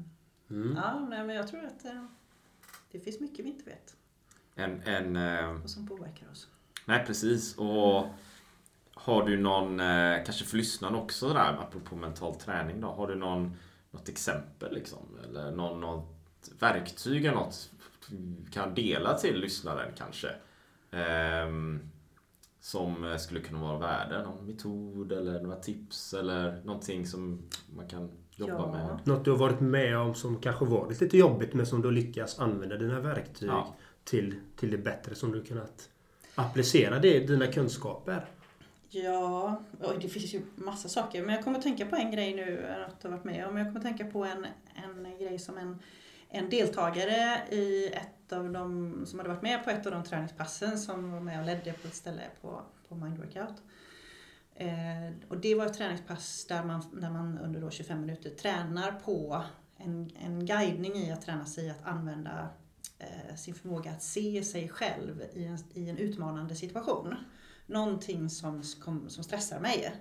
[0.51, 0.77] Mm.
[0.77, 2.07] ja, nej, men jag tror att eh,
[2.93, 3.97] det finns mycket vi inte vet
[4.55, 6.49] En, en, eh, och som påverkar oss.
[6.85, 7.59] nej, precis.
[7.59, 8.07] Och
[8.95, 12.89] har du någon, eh, kanske för lyssnaren också där, apropå mental träning då.
[12.89, 13.57] Har du någon,
[13.91, 15.19] något exempel liksom?
[15.25, 16.17] Eller någon, något
[16.59, 17.71] verktyg eller något
[18.53, 20.29] kan dela till lyssnaren kanske?
[20.91, 21.81] Ehm,
[22.61, 24.23] som skulle kunna vara värde.
[24.23, 27.43] Någon metod eller några tips eller någonting som
[27.77, 28.11] man kan
[28.49, 28.87] jobba Ja.
[28.87, 28.99] med.
[29.05, 32.39] Något du har varit med om som kanske varit lite jobbigt men som du lyckas
[32.39, 33.75] använda dina verktyg Ja.
[34.05, 35.89] till, till det bättre som du kunnat
[36.35, 38.25] applicera det i dina kunskaper.
[38.93, 41.23] Ja, och det finns ju massa saker.
[41.23, 43.57] Men jag kommer att tänka på en grej nu, att jag har varit med om.
[43.57, 45.79] Jag kommer att tänka på en, en grej som en,
[46.29, 50.79] en deltagare i ett av de, som hade varit med på ett av de träningspassen
[50.79, 53.55] som var med och ledde på ett ställe på, på Mind Workout.
[54.61, 58.93] Eh, och det var ett träningspass där man, där man under då 25 minuter tränar
[58.93, 59.45] på
[59.77, 62.49] en, en guidning i att träna sig i att använda
[62.99, 67.15] eh, sin förmåga att se sig själv i en, i en utmanande situation
[67.67, 69.95] någonting som, som, som stressar mig.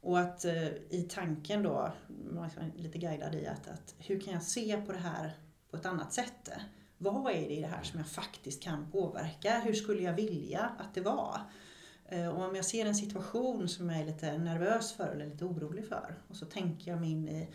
[0.00, 1.92] Och att eh, i tanken då,
[2.30, 5.32] man liksom är lite guidad i att, att hur kan jag se på det här
[5.70, 6.50] på ett annat sätt?
[6.98, 9.58] Vad är det i det här som jag faktiskt kan påverka?
[9.58, 11.40] Hur skulle jag vilja att det var?
[12.10, 15.44] Eh, och om jag ser en situation som jag är lite nervös för eller lite
[15.44, 17.48] orolig för och så tänker jag mig in i,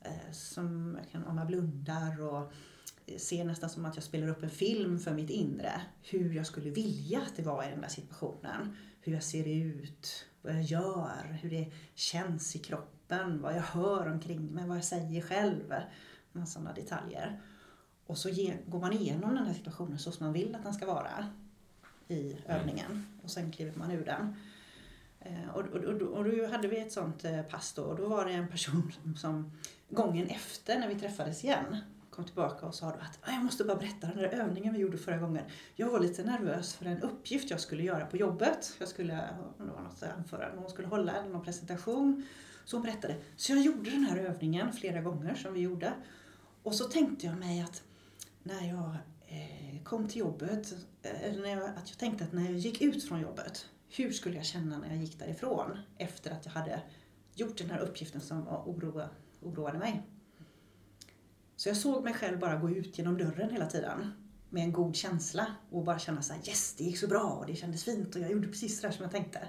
[0.00, 2.52] eh, som jag kan, om jag blundar och
[3.06, 5.80] eh, ser nästan som att jag spelar upp en film för mitt inre.
[6.02, 8.76] Hur jag skulle vilja att det var i den där situationen.
[9.00, 14.12] Hur jag ser ut, vad jag gör, hur det känns i kroppen, vad jag hör
[14.12, 15.74] omkring mig, vad jag säger själv.
[16.32, 17.40] Några sådana detaljer.
[18.06, 18.28] Och så
[18.66, 21.26] går man igenom den här situationen så som man vill att den ska vara
[22.08, 23.06] i övningen.
[23.22, 24.36] Och sen kliver man ur den.
[25.20, 28.08] Eh, och, och, och, och då hade vi ett sånt eh, pass då och då
[28.08, 29.52] var det en person som, som
[29.88, 31.76] gången efter när vi träffades igen
[32.18, 34.80] kom tillbaka och sa då att ah, jag måste bara berätta den där övningen vi
[34.80, 35.44] gjorde förra gången.
[35.76, 38.76] Jag var lite nervös för en uppgift jag skulle göra på jobbet.
[38.78, 39.14] Jag skulle,
[39.58, 42.26] det var något anförande hon skulle hålla eller någon presentation.
[42.64, 43.16] Så hon berättade.
[43.36, 45.92] Så jag gjorde den här övningen flera gånger som vi gjorde.
[46.62, 47.82] Och så tänkte jag mig att
[48.42, 48.96] när jag
[49.26, 49.57] eh,
[49.88, 53.20] kom till jobbet, eh, när jag, att jag tänkte att när jag gick ut från
[53.20, 56.82] jobbet, hur skulle jag känna när jag gick därifrån efter att jag hade
[57.34, 59.08] gjort den här uppgiften som oroa,
[59.40, 60.02] oroade mig.
[61.56, 64.12] Så jag såg mig själv bara gå ut genom dörren hela tiden
[64.50, 67.46] med en god känsla och bara känna så här yes, det gick så bra och
[67.46, 69.48] det kändes fint och jag gjorde precis det där som jag tänkte.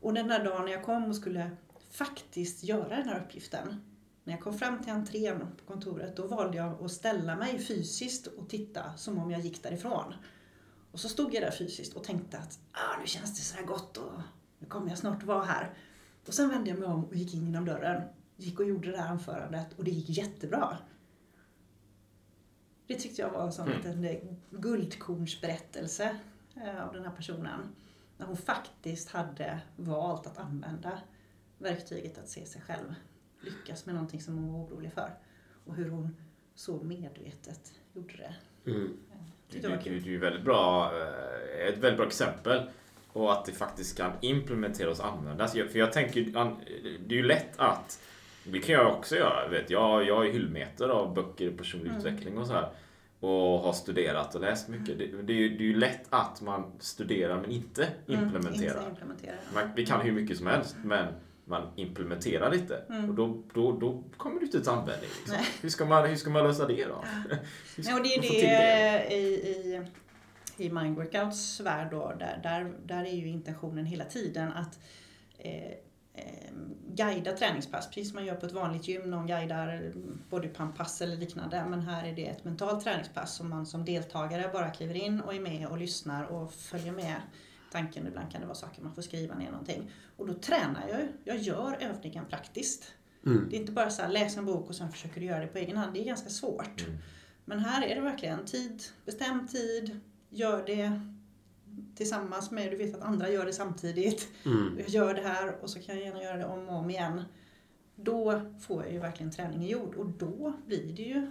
[0.00, 1.50] Och den där dagen när jag kom och skulle
[1.90, 3.82] faktiskt göra den här uppgiften,
[4.30, 8.26] när jag kom fram till entrén på kontoret, då valde jag att ställa mig fysiskt
[8.26, 10.14] och titta som om jag gick därifrån.
[10.92, 13.64] Och så stod jag där fysiskt och tänkte att ah, nu känns det så här
[13.64, 14.12] gott och
[14.58, 15.74] nu kommer jag snart vara här.
[16.26, 18.02] Och sen vände jag mig om och gick in genom dörren.
[18.36, 20.78] Gick och gjorde det här anförandet och det gick jättebra.
[22.86, 23.76] Det tyckte jag var en sån Mm.
[23.78, 26.16] liten eh, guldkornsberättelse
[26.56, 27.60] eh, av den här personen.
[28.16, 31.00] När hon faktiskt hade valt att använda
[31.58, 32.94] verktyget att se sig själv
[33.40, 35.10] lyckas med någonting som hon var orolig för.
[35.64, 36.16] Och hur hon
[36.54, 38.34] så medvetet gjorde det.
[38.70, 38.96] Mm.
[39.50, 42.70] Det, det, det är ju väldigt bra, eh, ett väldigt bra exempel.
[43.12, 45.52] Och att det faktiskt kan implementeras och användas.
[45.52, 46.20] För jag tänker,
[47.06, 48.02] det är ju lätt att,
[48.44, 49.48] det kan jag också göra.
[49.48, 51.98] Vet, jag, jag är hyllmeter av böcker i personlig Mm.
[51.98, 52.70] utveckling och så här.
[53.20, 53.30] Och
[53.60, 54.98] har studerat och läst mycket.
[54.98, 58.78] Det, det, är ju, det är ju lätt att man studerar men inte Mm, implementerar.
[58.78, 59.34] inte implementera.
[59.54, 61.06] Man, vi kan hur mycket som helst men
[61.50, 62.82] man implementerar inte.
[63.08, 65.10] Och då, då, då kommer det inte till användning.
[65.18, 65.34] Liksom.
[65.34, 65.46] Mm.
[65.60, 67.04] Hur, ska man, hur ska man lösa det då?
[67.76, 69.82] Nej, och det är till det i, i,
[70.56, 74.78] i Mind Workouts värld då, där, där, där är ju intentionen hela tiden att
[75.38, 75.70] eh,
[76.14, 76.52] eh,
[76.88, 79.10] guida träningspass, precis som man gör på ett vanligt gym.
[79.10, 79.92] Någon guidar
[80.30, 81.64] bodypump-pass eller liknande.
[81.68, 85.34] Men här är det ett mentalt träningspass som man som deltagare bara kliver in och
[85.34, 87.16] är med och lyssnar och följer med
[87.70, 88.06] tanken.
[88.06, 89.90] Ibland kan det vara saker man får skriva ner någonting.
[90.16, 91.08] Och då tränar jag ju.
[91.24, 92.94] Jag gör övningen praktiskt.
[93.50, 95.46] Det är inte bara så här, läs en bok och sen försöker du göra det
[95.46, 95.94] på egen hand.
[95.94, 96.86] Det är ganska svårt.
[97.44, 100.00] Men här är det verkligen tid, bestäm tid,
[100.30, 101.00] gör det
[101.96, 104.28] tillsammans med, du vet att andra gör det samtidigt.
[104.44, 104.78] Mm.
[104.78, 107.22] Jag gör det här och så kan jag gärna göra det om och om igen.
[107.96, 111.30] Då får jag ju verkligen träningen gjord och då blir det ju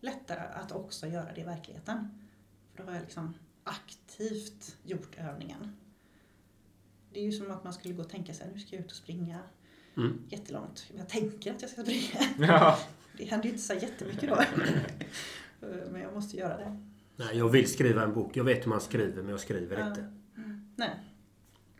[0.00, 2.08] lättare att också göra det i verkligheten.
[2.70, 3.34] För då har jag liksom
[4.12, 5.76] aktivt gjort övningen.
[7.12, 8.90] Det är ju som att man skulle gå och tänka sig nu ska jag ut
[8.90, 9.38] och springa
[9.96, 10.18] Mm.
[10.28, 10.86] jättelångt.
[10.96, 12.26] Jag tänker att jag ska springa.
[12.52, 12.78] Ja.
[13.18, 14.42] Det händer ju inte så jättemycket då.
[15.90, 16.80] Men jag måste göra det.
[17.16, 18.36] Nej, jag vill skriva en bok.
[18.36, 19.88] Jag vet hur man skriver, men jag skriver Ja.
[19.88, 20.12] inte.
[20.76, 20.90] Nej.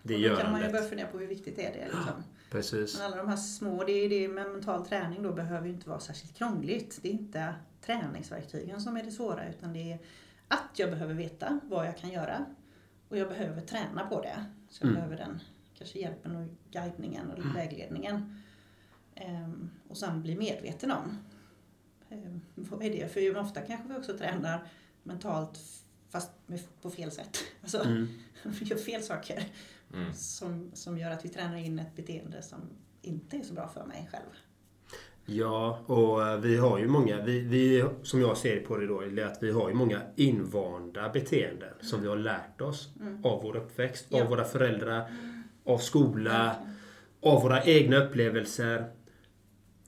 [0.02, 2.22] Det och är då kan man ju börja fundera på hur viktigt är det liksom.
[2.50, 2.96] Precis.
[2.98, 5.88] Men alla de här små, det är det med mental träning då behöver ju inte
[5.88, 6.98] vara särskilt krångligt.
[7.02, 9.98] Det är inte träningsverktygen som är det svåra utan det är
[10.52, 12.46] att jag behöver veta vad jag kan göra.
[13.08, 14.44] Och jag behöver träna på det.
[14.70, 14.94] Så jag Mm.
[14.94, 15.40] behöver den
[15.78, 18.42] kanske hjälpen och guidningen och vägledningen.
[19.14, 21.18] Ehm, och sen bli medveten om
[22.08, 23.12] ehm, vad är det?
[23.12, 24.68] För ofta kanske vi också tränar
[25.02, 25.60] mentalt
[26.08, 26.30] fast
[26.82, 27.38] på fel sätt.
[27.62, 28.08] Alltså, Mm.
[28.42, 29.44] vi gör fel saker
[29.94, 30.14] Mm.
[30.14, 32.60] som, som gör att vi tränar in ett beteende som
[33.02, 34.30] inte är så bra för mig själv.
[35.26, 39.00] Ja, och eh, vi har ju många, vi, vi, som jag ser på det då,
[39.00, 42.88] är att vi har ju många invanda beteenden som vi har lärt oss
[43.24, 44.22] av vår uppväxt, Ja.
[44.22, 45.04] av våra föräldrar,
[45.64, 46.56] av skola,
[47.22, 48.84] av våra egna upplevelser.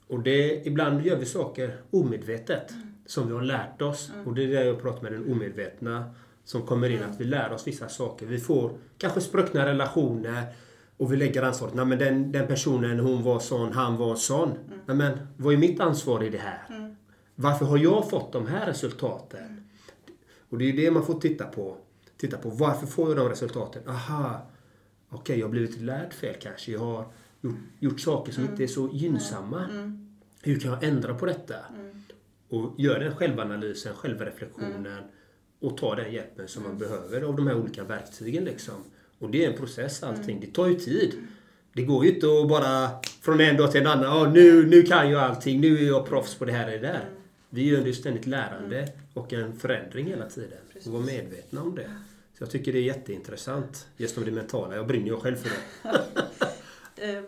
[0.06, 2.72] Och det, ibland gör vi saker omedvetet
[3.06, 4.10] som vi har lärt oss.
[4.26, 6.14] Och det är det jag pratar med den omedvetna
[6.44, 8.26] som kommer in, att vi lär oss vissa saker.
[8.26, 10.42] Vi får kanske spruckna relationer
[10.96, 11.74] och vi lägger ansvaret.
[11.74, 14.50] Nej men den, den personen, hon var sån, han var sån.
[14.86, 16.94] Nej men vad är mitt ansvar i det här?
[17.34, 19.68] Varför har jag fått de här resultaten?
[20.48, 21.76] Och det är ju det man får titta på.
[22.16, 23.88] Titta på varför får jag de resultaten?
[23.88, 24.46] Aha,
[25.08, 26.72] okej jag har blivit lärd fel kanske.
[26.72, 27.06] Jag har
[27.40, 29.66] gjort, gjort saker som inte är så gynnsamma.
[30.42, 31.54] Hur kan jag ändra på detta?
[32.48, 35.02] Och göra den självanalysen, självreflektionen
[35.60, 38.44] och ta den hjälpen som man behöver av de här olika verktygen.
[38.44, 38.74] Liksom.
[39.18, 40.40] Och det är en process allting.
[40.40, 41.14] Det tar ju tid.
[41.72, 42.88] Det går ju inte att bara
[43.22, 44.04] från en dag till en annan.
[44.04, 45.60] "Ja, nu, nu kan jag allting.
[45.60, 47.08] Nu är jag proffs på det här och det där.
[47.50, 50.58] Vi gör ju ständigt lärande och en förändring hela tiden.
[50.86, 51.90] Och vara medvetna om det.
[52.38, 53.86] Så jag tycker det är jätteintressant.
[53.96, 54.76] Just om det mentala.
[54.76, 56.00] Jag brinner ju själv för det.
[56.96, 57.18] Eh,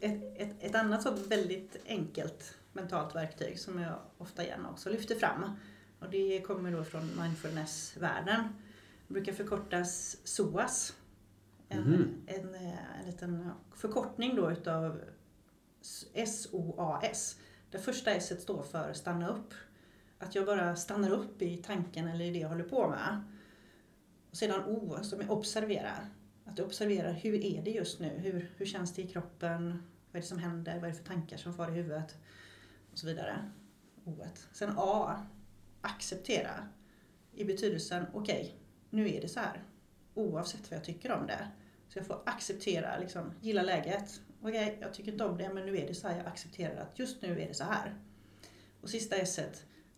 [0.00, 5.14] Ett, ett, ett annat så väldigt enkelt mentalt verktyg som jag ofta gärna också lyfter
[5.14, 5.42] fram.
[6.00, 8.40] Och det kommer då från mindfulness-världen.
[9.08, 10.92] Det brukar förkortas SOAS.
[11.68, 12.22] En, Mhm.
[12.26, 15.00] en, eh, en liten förkortning då utav
[16.26, 17.38] SOAS.
[17.70, 19.54] Det första S står för stanna upp.
[20.18, 23.22] Att jag bara stannar upp i tanken eller i det jag håller på med.
[24.30, 25.92] Och sedan O som är observera.
[26.44, 28.08] Att du observerar hur är det just nu?
[28.08, 29.66] Hur, hur känns det i kroppen?
[30.10, 30.74] Vad är det som händer?
[30.74, 32.16] Vad är det för tankar som far i huvudet?
[32.92, 33.50] Och så vidare.
[34.04, 34.16] O.
[34.52, 35.26] Sen A.
[35.80, 36.68] Acceptera.
[37.32, 38.54] I betydelsen okej,
[38.90, 39.62] nu är det så här.
[40.14, 41.48] Oavsett vad jag tycker om det.
[41.88, 44.20] Så jag får acceptera, liksom, gilla läget.
[44.42, 46.16] Okej, jag tycker inte om det men nu är det så här.
[46.16, 47.94] Jag accepterar att just nu är det så här.
[48.80, 49.40] Och sista S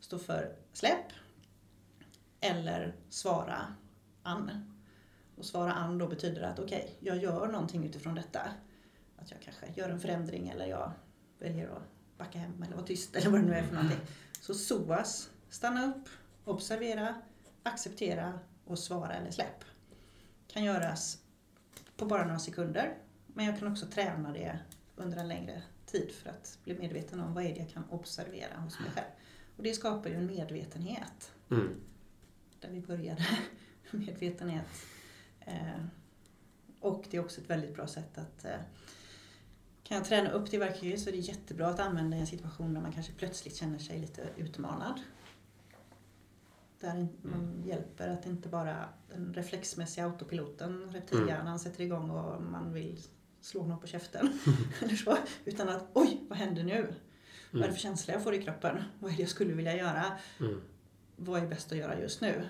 [0.01, 1.13] står för släpp.
[2.41, 3.75] Eller svara
[4.23, 4.73] an.
[5.37, 8.41] Och svara an då betyder att okej, jag gör någonting utifrån detta.
[9.17, 10.93] Att jag kanske gör en förändring eller jag
[11.39, 11.83] väljer att
[12.19, 14.01] backa hem eller vara tyst eller vad det nu är för någonting.
[14.41, 16.09] Så SOAS, stanna upp,
[16.45, 17.15] observera,
[17.63, 19.65] acceptera och svara eller släpp.
[20.57, 21.19] Kan göras
[21.97, 22.95] på bara några sekunder.
[23.27, 24.59] Men jag kan också träna det
[24.97, 28.57] under en längre tid för att bli medveten om vad är det jag kan observera
[28.57, 29.07] hos mig själv.
[29.57, 31.81] Och det skapar ju en medvetenhet Mm.
[32.61, 33.27] där vi började.
[33.91, 34.67] Medvetenhet.
[35.41, 35.85] Eh,
[36.81, 38.61] och det är också ett väldigt bra sätt att eh,
[39.83, 42.75] kan jag träna upp det verktyget så är det jättebra att använda i en situation
[42.75, 45.01] där man kanske plötsligt känner sig lite utmanad.
[46.81, 52.73] Där in- man hjälper att inte bara den reflexmässiga autopiloten, reptilhjärnan, sätter igång och man
[52.73, 53.01] vill
[53.41, 54.39] slå någon på käften.
[54.83, 56.95] eller så, utan att oj, vad händer nu?
[57.51, 58.83] Vad är det för känsla jag får i kroppen?
[58.99, 60.05] Vad är det jag skulle vilja göra?
[60.41, 60.61] Mm.
[61.17, 62.47] vad är bäst att göra just nu?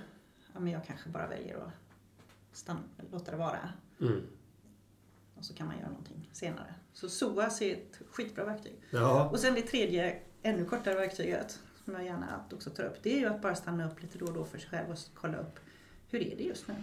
[0.54, 1.72] Ja, men jag kanske bara väljer att
[2.52, 2.80] stanna,
[3.12, 3.72] låta det vara.
[4.00, 4.22] Mm.
[5.34, 6.74] Och så kan man göra någonting senare.
[6.92, 8.80] Så SOAS är ett skitbra verktyg.
[8.90, 9.28] Ja.
[9.30, 13.02] Och sen det tredje, ännu kortare verktyget, som jag gärna också tar upp.
[13.02, 14.98] Det är ju att bara stanna upp lite då och då för sig själv och
[15.14, 15.58] kolla upp.
[16.10, 16.74] Hur är det just nu?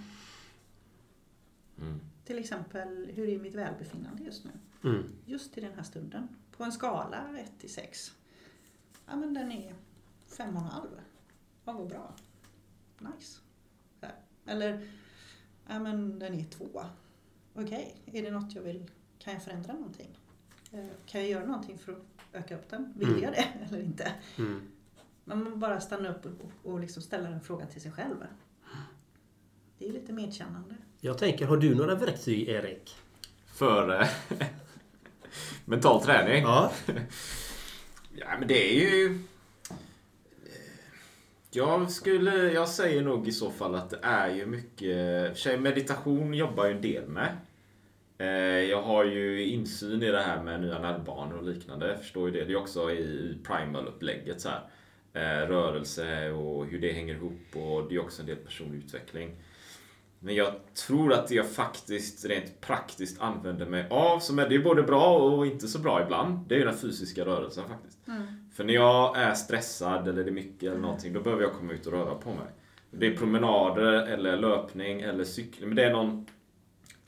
[1.82, 2.00] Mm.
[2.26, 4.52] Till exempel, hur är mitt välbefinnande just nu?
[4.90, 5.04] Mm.
[5.26, 6.28] Just i den här stunden.
[6.58, 8.14] På en skala 1 till 6.
[9.08, 9.74] Ja men den är
[10.30, 10.88] 5,5.
[11.66, 12.16] Ja vad bra.
[13.00, 13.40] Nice.
[14.02, 14.16] Här.
[14.46, 14.92] Eller,
[15.68, 16.84] ja men den är 2.
[17.54, 20.20] Okej, är det något jag vill, kan jag förändra någonting?
[20.72, 22.00] Eh, Kan jag göra någonting för att
[22.34, 22.94] öka upp den?
[22.98, 23.22] Vill Mm.
[23.24, 24.14] jag det eller inte?
[24.38, 24.62] Mm.
[25.26, 28.16] Man måste bara stanna upp och, och liksom ställa den frågan till sig själv.
[29.78, 30.76] Det är lite medkännande.
[31.00, 32.96] Jag tänker, har du några verktyg Erik?
[33.46, 34.08] För, eh,
[35.66, 36.44] Mental träning?
[36.44, 36.72] Ja.
[38.16, 39.20] Ja, men det är ju...
[41.52, 42.52] Jag skulle...
[42.52, 45.40] Jag säger nog i så fall att det är ju mycket...
[45.40, 47.38] för meditation jobbar ju en del med.
[48.18, 51.88] Eh, Jag har ju insyn i det här med nya nervbanor och liknande.
[51.88, 52.46] Jag förstår ju det.
[52.46, 54.62] Det är också i primal-upplägget så här.
[55.14, 59.36] Eh, Rörelse och hur det hänger ihop och det är också en del personlig utveckling.
[60.20, 60.54] Men jag
[60.88, 65.18] tror att jag faktiskt rent praktiskt använder mig av, som är, det är både bra
[65.18, 67.98] och inte så bra ibland, det är ju den fysiska rörelsen faktiskt.
[68.54, 71.74] För när jag är stressad eller det är mycket eller någonting, då behöver jag komma
[71.74, 72.48] ut och röra på mig.
[72.92, 76.26] Det är promenader eller löpning eller cykling, men det är någon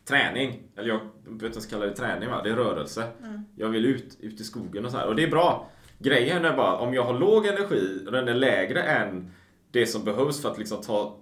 [0.05, 0.63] träning.
[0.75, 3.07] Eller jag behöver inte ens kalla det träning va, det är rörelse.
[3.55, 5.07] Jag vill ut, ut i skogen och så här.
[5.07, 5.69] Och det är bra.
[6.05, 9.31] Grejen är bara, om jag har låg energi och den är lägre än
[9.71, 11.17] det som behövs för att liksom ta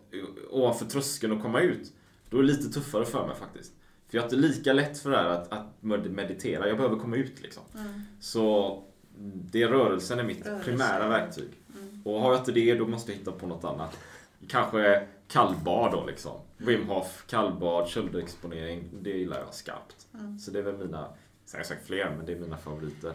[0.50, 1.92] ovanför tröskeln och komma ut.
[2.30, 3.74] Då är det lite tuffare för mig faktiskt.
[4.08, 6.68] För jag har inte lika lätt för det här att, att meditera.
[6.68, 7.64] Jag behöver komma ut liksom.
[8.20, 8.84] Så
[9.52, 10.66] det rörelsen är mitt Rörelse.
[10.66, 11.50] primära verktyg.
[12.04, 13.98] Och har jag inte det, då måste jag hitta på något annat.
[14.48, 16.32] Kanske kallbad då liksom.
[16.58, 18.90] Wim Hof, kallbad, köldexponering.
[19.02, 20.08] Det gillar jag skarpt.
[20.42, 21.08] Så det är väl mina,
[21.46, 23.14] sen har jag sagt fler, men det är mina favoriter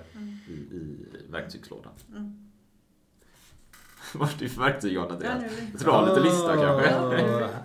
[0.48, 0.96] i, i
[1.30, 1.92] verktygslådan.
[4.14, 5.42] Vad är det för verktyg John Ja, Andreas?
[5.42, 6.90] nu- Jag tror du har lite lista kanske?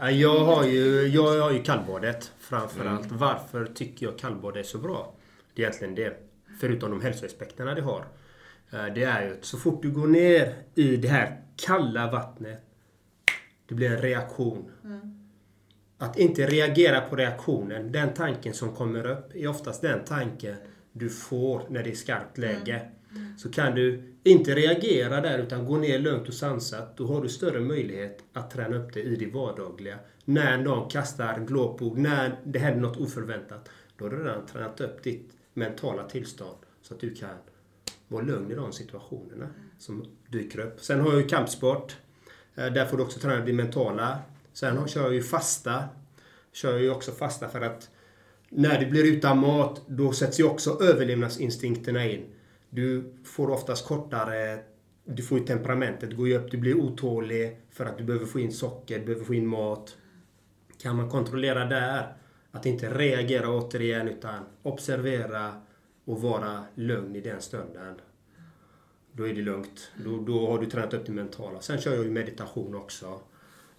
[0.01, 3.11] Ja, Jag har ju, jag har ju kallbadet framförallt.
[3.11, 5.13] Varför tycker jag kallbad är så bra?
[5.53, 6.17] Det är egentligen det.
[6.59, 8.05] Förutom de hälsoaspekterna det har.
[8.71, 12.61] Eh, Det är ju att så fort du går ner i det här kalla vattnet.
[13.67, 14.71] Det blir en reaktion.
[16.03, 20.55] Att inte reagera på reaktionen, den tanken som kommer upp, är oftast den tanken
[20.91, 22.81] du får när det är skarpt läge.
[23.37, 27.29] Så kan du inte reagera där utan gå ner lugnt och sansat, då har du
[27.29, 29.99] större möjlighet att träna upp det i det vardagliga.
[30.25, 35.03] När någon kastar glåpord, när det händer något oförväntat, då har du redan tränat upp
[35.03, 37.35] ditt mentala tillstånd så att du kan
[38.07, 39.47] vara lugn i de situationerna
[39.79, 40.79] som dyker upp.
[40.79, 41.95] Sen har jag ju kampsport.
[42.55, 44.19] Eh, Där får du också träna det mentala.
[44.53, 45.83] Sen har- kör jag ju fasta.
[46.51, 47.89] Kör jag ju också fasta för att
[48.49, 52.25] när du blir utan mat, då sätts ju också överlevnadsinstinkterna in.
[52.69, 54.59] Du får oftast kortare...
[55.05, 56.51] Du får ju temperamentet går ju upp.
[56.51, 59.97] Du blir otålig för att du behöver få in socker, du behöver få in mat.
[60.81, 62.17] Kan man kontrollera där,
[62.51, 65.61] att inte reagera återigen utan observera
[66.05, 67.95] och vara lugn i den stunden.
[69.11, 69.91] Då är det lugnt.
[70.05, 71.61] Då, då har du tränat upp det mentala.
[71.61, 73.19] Sen kör jag ju meditation också.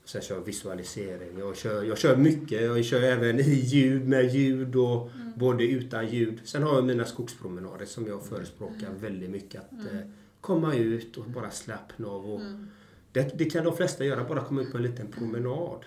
[0.04, 1.38] Sen kör jag visualisering.
[1.38, 2.62] Jag kör, jag kör mycket.
[2.62, 6.40] Jag kör även i ljud, med ljud och både utan ljud.
[6.44, 9.62] Sen har jag mina skogspromenader som jag förespråkar väldigt mycket.
[9.62, 10.00] Att eh,
[10.40, 12.30] komma ut och bara slappna av.
[12.30, 12.40] Och
[13.12, 15.84] det, det kan de flesta göra, bara komma ut på en liten promenad.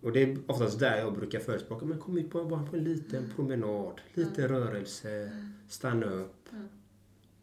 [0.00, 1.86] Och det är oftast där jag brukar förespråka.
[1.86, 4.00] Men kom ut på, bara på en liten promenad.
[4.14, 5.30] Lite rörelse.
[5.68, 6.48] Stanna upp.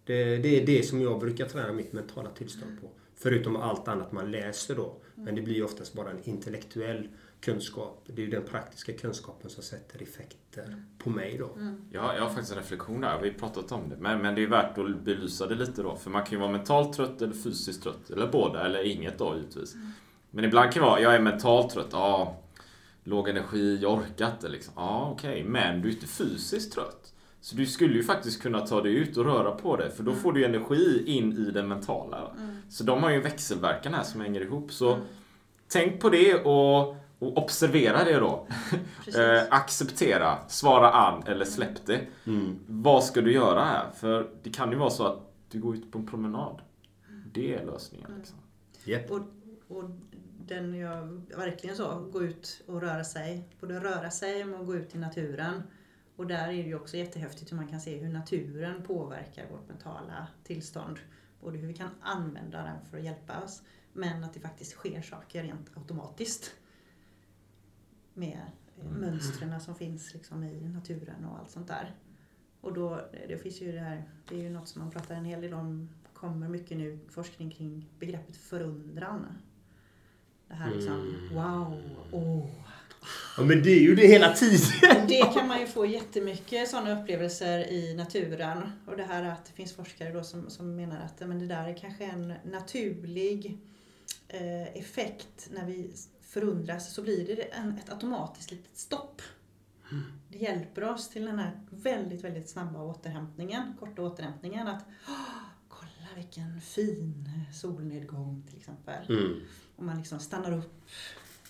[0.03, 2.89] Det, det är det som jag brukar träna mitt mentala tillstånd på.
[3.15, 5.00] Förutom allt annat man läser då.
[5.25, 7.07] Men det blir ju oftast bara en intellektuell
[7.41, 8.03] kunskap.
[8.07, 11.49] Det är ju den praktiska kunskapen som sätter effekter på mig då.
[11.91, 13.19] Ja, jag har faktiskt en reflektion där.
[13.21, 13.97] Vi har pratat om det.
[13.97, 15.95] Men, men det är värt att belysa det lite då.
[15.95, 18.09] För man kan ju vara mentalt trött eller fysiskt trött.
[18.09, 19.75] Eller båda, eller inget då givetvis.
[20.31, 21.89] Men ibland kan det vara, jag är mentalt trött.
[21.91, 22.37] Ja,
[23.03, 24.73] låg energi, jag orkar inte liksom.
[24.75, 25.43] Ja, okej.
[25.43, 27.10] Men du är inte fysiskt trött.
[27.41, 29.91] Så du skulle ju faktiskt kunna ta dig ut och röra på dig.
[29.91, 32.31] För då får du energi in i det mentala.
[32.69, 34.71] Så de har ju en växelverkan här som hänger ihop.
[34.71, 34.97] Så
[35.67, 36.89] tänk på det och,
[37.19, 38.47] och observera det då.
[39.17, 42.01] Eh, acceptera, svara an eller släpp det.
[42.67, 43.91] Vad ska du göra här?
[43.91, 45.19] För det kan ju vara så att
[45.49, 46.61] du går ut på en promenad.
[47.33, 48.11] Det är lösningen.
[48.17, 48.37] Liksom.
[48.83, 49.11] Japp.
[49.11, 49.19] Och,
[49.67, 49.83] och
[50.47, 53.49] den jag verkligen så, gå ut och röra sig.
[53.59, 55.63] Både röra sig och gå ut i naturen.
[56.21, 59.67] Och där är det ju också jättehäftigt hur man kan se hur naturen påverkar vårt
[59.67, 60.99] mentala tillstånd.
[61.39, 63.61] Både hur vi kan använda den för att hjälpa oss,
[63.93, 66.55] men att det faktiskt sker saker rent automatiskt.
[68.13, 68.41] Med
[68.77, 71.95] eh, mönstren som finns liksom i naturen och allt sånt där.
[72.61, 75.25] Och då, det finns ju det här, det är ju något som man pratar en
[75.25, 79.27] hel del om, kommer mycket nu forskning kring begreppet förundran.
[80.47, 82.49] Det här liksom, wow, åh.
[83.37, 85.07] Ja men det är ju det hela tiden.
[85.07, 88.71] Det kan man ju få jättemycket sådana upplevelser i naturen.
[88.87, 91.67] Och det här att det finns forskare då som, som menar att men det där
[91.67, 93.57] är kanske en naturlig
[94.27, 95.91] eh, effekt när vi
[96.21, 99.21] förundras så blir det en, ett automatiskt litet stopp.
[100.29, 104.67] Det hjälper oss till den här väldigt, väldigt snabba återhämtningen, korta återhämtningen.
[104.67, 105.13] Att "Åh,
[105.67, 109.09] kolla vilken fin solnedgång till exempel.
[109.09, 109.39] Mm.
[109.75, 110.81] Och man liksom stannar upp,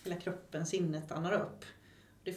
[0.04, 1.66] hela kroppen, sinnet stannar upp.
[2.24, 2.32] Det,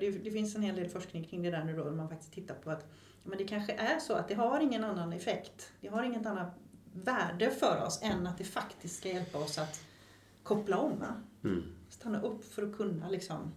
[0.00, 2.32] det, det, finns en hel del forskning kring det där nu då, där man faktiskt
[2.32, 2.86] tittar på att
[3.24, 5.72] Men det kanske är så att det har ingen annan effekt.
[5.80, 6.54] Det har inget annat
[6.92, 9.80] värde för oss än att det faktiskt ska hjälpa oss att
[10.42, 11.04] koppla om.
[11.44, 11.62] Mm.
[11.88, 13.52] Stanna upp för att kunna liksom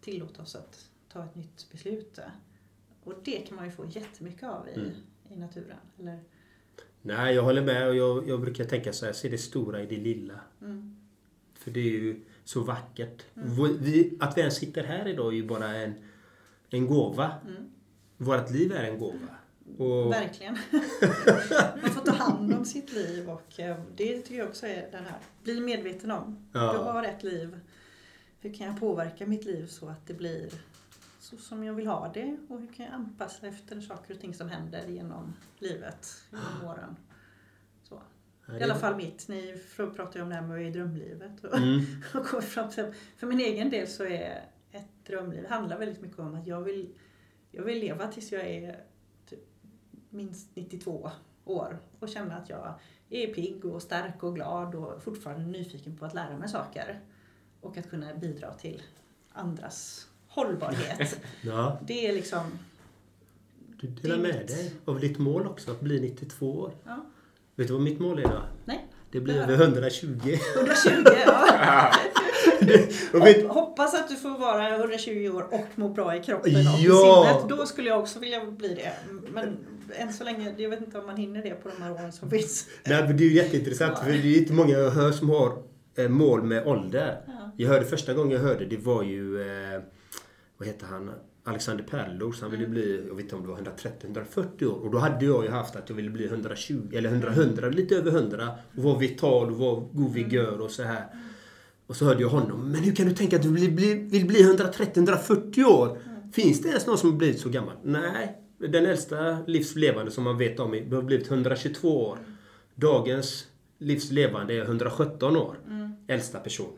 [0.00, 2.18] tillåta oss att ta ett nytt beslut.
[3.04, 4.90] Och det kan man ju få jättemycket av i, Mm.
[5.30, 5.78] i naturen.
[5.98, 6.20] Eller,
[7.02, 9.86] Nej, jag håller med och jag, jag brukar tänka så här, se det stora i
[9.86, 10.40] det lilla.
[10.60, 10.96] mm.
[11.54, 13.24] För det är ju så vackert.
[13.36, 13.78] Mm.
[13.80, 15.94] Vi, att vi ens sitter här idag är ju bara en,
[16.70, 17.32] en gåva.
[17.46, 17.70] Mm.
[18.16, 19.36] Vårt liv är en gåva.
[19.78, 20.58] Och, Verkligen.
[21.82, 25.04] Man får ta hand om sitt liv och eh, det tycker jag också är den
[25.04, 26.48] här, bli medveten om.
[26.52, 26.74] Ja.
[26.74, 27.60] Jag har ett liv.
[28.40, 30.50] Hur kan jag påverka mitt liv så att det blir
[31.20, 32.36] så som jag vill ha det?
[32.48, 36.96] Och hur kan jag anpassa efter saker och ting som händer genom livet, genom åren?
[38.60, 39.28] I alla fall mitt.
[39.28, 41.44] Ni pratar ju om det här med drömlivet.
[41.44, 41.80] Och, Mm.
[42.14, 46.18] och kommer fram till, för min egen del så är ett drömliv handlar väldigt mycket
[46.18, 46.88] om att jag vill,
[47.50, 48.80] jag vill leva tills jag är
[49.30, 49.40] typ
[50.10, 51.10] minst 92
[51.44, 52.74] år och känna att jag
[53.10, 57.00] är pigg och stark och glad och fortfarande nyfiken på att lära mig saker.
[57.60, 58.82] Och att kunna bidra till
[59.32, 61.20] andras hållbarhet.
[61.42, 62.58] Ja, Det är liksom,
[63.80, 64.48] du delar med mitt.
[64.48, 66.72] dig av ditt mål också, att bli 92 år.
[66.84, 67.06] ja,
[67.58, 68.42] Vet du vad mitt mål är då?
[68.64, 69.62] nej, Det blir över här.
[69.64, 70.06] 120.
[70.56, 70.90] 120,
[71.26, 71.92] ja.
[73.24, 76.78] vet, Hoppas att du får vara 120 år och må bra i kroppen och Ja.
[76.78, 76.82] i
[77.34, 77.48] sinnet.
[77.58, 78.92] Då skulle jag också vilja bli det.
[79.32, 79.56] Men
[79.96, 82.30] än så länge, jag vet inte om man hinner det på de här åren som
[82.30, 82.66] finns.
[82.84, 85.52] nej, men det är ju jätteintressant för det är inte många jag hör som har
[85.96, 87.20] eh, mål med ålder.
[87.26, 87.32] Ja.
[87.56, 89.80] Jag hörde första gången jag hörde det var ju, eh,
[90.58, 91.10] vad heter han?
[91.48, 92.40] Alexander Perlos.
[92.40, 92.74] Han ville Mm.
[92.74, 94.84] bli, jag vet inte om det var 130-140 år.
[94.84, 97.40] Och då hade jag ju haft att jag ville bli 120 eller 100, Mm.
[97.40, 98.48] 100 lite över 100.
[98.76, 101.04] Och vara vital och vara god vigör och så här.
[101.86, 102.72] Och så hörde jag honom.
[102.72, 105.86] Men hur kan du tänka att du vill bli, vill bli 130-140 år?
[105.88, 106.32] Mm.
[106.32, 107.74] Finns det ens någon som har blivit så gammal?
[107.82, 108.38] Nej.
[108.58, 112.18] Den äldsta livslevande som man vet om har blivit 122 år.
[112.74, 113.46] Dagens
[113.78, 115.56] livslevande är 117 år.
[116.06, 116.72] Äldsta person.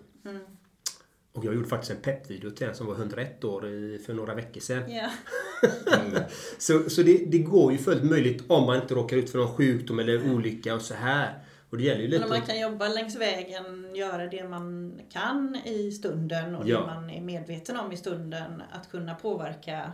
[1.32, 4.34] Och jag gjorde faktiskt en peppvideo till en som var 101 år i, för några
[4.34, 4.82] veckor sedan.
[4.92, 5.10] Ja.
[6.58, 9.56] Så, så det, det går ju fullt möjligt om man inte råkar ut för någon
[9.56, 11.44] sjukdom eller olycka och så här.
[11.70, 12.24] Och det gäller ju Men lite...
[12.24, 16.80] om man kan jobba längs vägen, göra det man kan i stunden och Ja.
[16.80, 18.62] det man är medveten om i stunden.
[18.72, 19.92] Att kunna påverka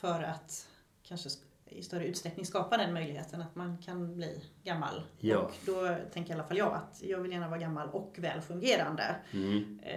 [0.00, 0.66] för att
[1.08, 1.30] kanske
[1.74, 5.02] i större utsträckning skapa den möjligheten att man kan bli gammal.
[5.18, 5.38] Ja.
[5.38, 8.40] Och då tänker i alla fall jag att jag vill gärna vara gammal och väl
[8.40, 9.16] fungerande.
[9.32, 9.78] Mm.
[9.82, 9.94] Eh,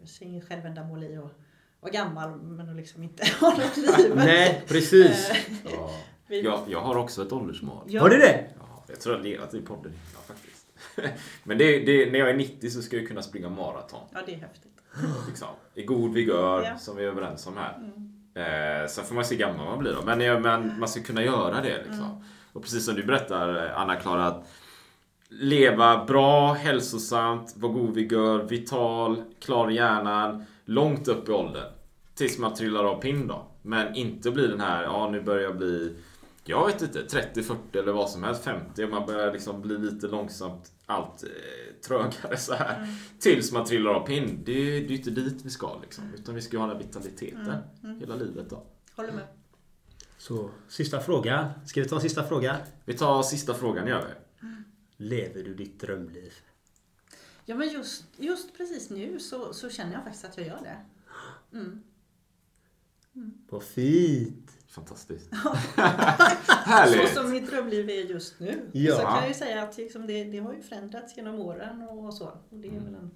[0.00, 1.32] Jag ser inget självändamål i att
[1.80, 4.12] vara gammal men att liksom inte ha något liv.
[4.16, 5.30] Nej, precis.
[5.30, 5.36] Eh,
[5.72, 5.90] Ja.
[6.28, 7.84] Jag, jag har också ett åldersmål.
[7.86, 8.00] Ja.
[8.02, 8.46] Har du det?
[8.58, 10.66] Ja, jag tror jag har levat i podden innan faktiskt.
[11.44, 14.00] Men det, det, när jag är 90 så ska jag kunna springa maraton.
[14.12, 14.72] Ja, det är häftigt.
[15.28, 15.48] Liksom.
[15.74, 16.78] I god vigör, Ja.
[16.78, 17.74] som vi är överens om här.
[17.76, 18.11] Mm.
[18.34, 20.02] Eh, sen får man se hur gammal man blir då.
[20.02, 22.04] Men, eh, men man ska kunna göra det liksom.
[22.04, 22.22] Mm.
[22.52, 24.48] Och precis som du berättar eh, Anna-Klara, att
[25.28, 31.72] leva bra, hälsosamt, vara god vigör, vital, klar i hjärnan, långt upp i åldern.
[32.14, 33.46] Tills man trillar av pinn då.
[33.62, 35.96] Men inte bli den här, ja nu börjar jag bli,
[36.44, 39.78] jag vet inte, 30, 40 eller vad som helst, 50 och man börjar liksom bli
[39.78, 41.28] lite långsamt allt eh,
[41.86, 42.76] trögare så här.
[42.82, 42.94] Mm.
[43.18, 44.40] Tills man trillar av pinn.
[44.44, 46.04] Det, är- det är inte dit vi ska liksom.
[46.14, 48.00] Utan vi ska ju ha den här vitaliteten Mm, mm.
[48.00, 48.66] hela livet då.
[48.96, 49.26] Håller med.
[50.18, 51.50] Så, sista frågan.
[51.66, 52.56] Ska vi ta sista fråga?
[52.84, 54.14] Vi tar sista frågan gör vi.
[54.96, 56.32] Lever du ditt drömliv?
[57.44, 60.76] Ja men just, just precis nu så, så känner jag faktiskt att jag gör det.
[61.58, 61.82] Mm.
[63.50, 64.50] Vad fint!
[64.72, 65.30] Fantastiskt.
[65.34, 67.14] Så Härligt!
[67.14, 68.70] som mitt drömliv är just nu.
[68.72, 68.94] Ja.
[68.96, 72.14] Så kan jag ju säga att liksom det, det har ju förändrats genom åren och
[72.14, 72.26] så.
[72.48, 73.10] Och det är väl en,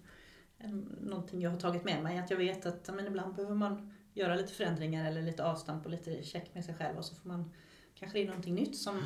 [0.59, 2.19] en, någonting jag har tagit med mig.
[2.19, 5.91] Att jag vet att men ibland behöver man göra lite förändringar eller lite avstamp och
[5.91, 6.99] lite check med sig själv.
[6.99, 7.53] Och så får man
[7.95, 9.03] kanske det är någonting nytt som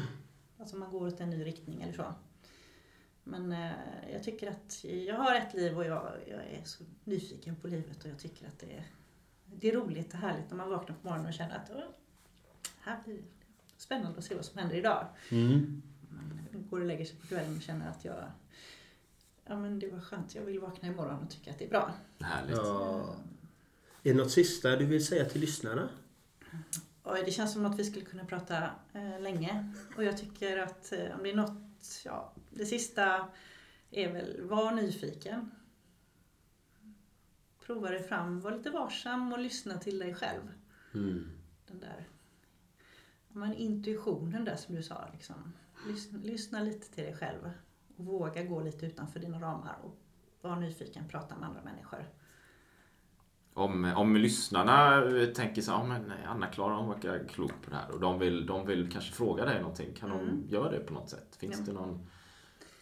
[0.59, 2.15] alltså man går åt en ny riktning eller så.
[3.25, 3.71] Men eh,
[4.13, 8.05] jag tycker att jag har ett liv och jag, jag är så nyfiken på livet
[8.05, 8.85] och jag tycker att det är,
[9.45, 11.83] det är roligt och härligt när man vaknar på morgonen och känner att "Åh,
[12.81, 13.23] här blir
[13.77, 15.07] spännande att se vad som händer idag.
[15.31, 15.83] Mm.
[16.53, 18.25] Man går och lägger sig på kvällen och känner att jag
[19.51, 21.93] Ja men det var skönt, jag vill vakna imorgon och tycka att det är bra.
[22.21, 22.57] Härligt.
[22.57, 23.17] Ja.
[24.03, 25.89] Är det något sista du vill säga till lyssnarna?
[27.03, 29.75] Och det känns som att vi skulle kunna prata eh, länge.
[29.97, 33.29] Och jag tycker att eh, om det är något, ja, det sista
[33.91, 35.51] är väl, var nyfiken.
[37.67, 40.43] Prova dig fram, var lite varsam och lyssna till dig själv.
[40.95, 41.31] Mm.
[41.67, 42.05] Den där
[43.33, 45.09] men intuitionen där som du sa.
[45.13, 45.53] Liksom.
[45.89, 47.51] Lyssna, lyssna lite till dig själv.
[47.97, 49.77] Och våga gå lite utanför dina ramar.
[49.83, 49.97] Och
[50.41, 52.05] vara nyfiken, prata med andra människor.
[53.55, 55.03] om, om lyssnarna
[55.35, 58.67] tänker så ja men Anna-Klara hon verkar klok på det här och de vill, de
[58.67, 59.95] vill kanske fråga dig någonting.
[59.95, 60.27] Kan Mm.
[60.49, 61.37] de göra det på något sätt?
[61.37, 62.07] Finns det någon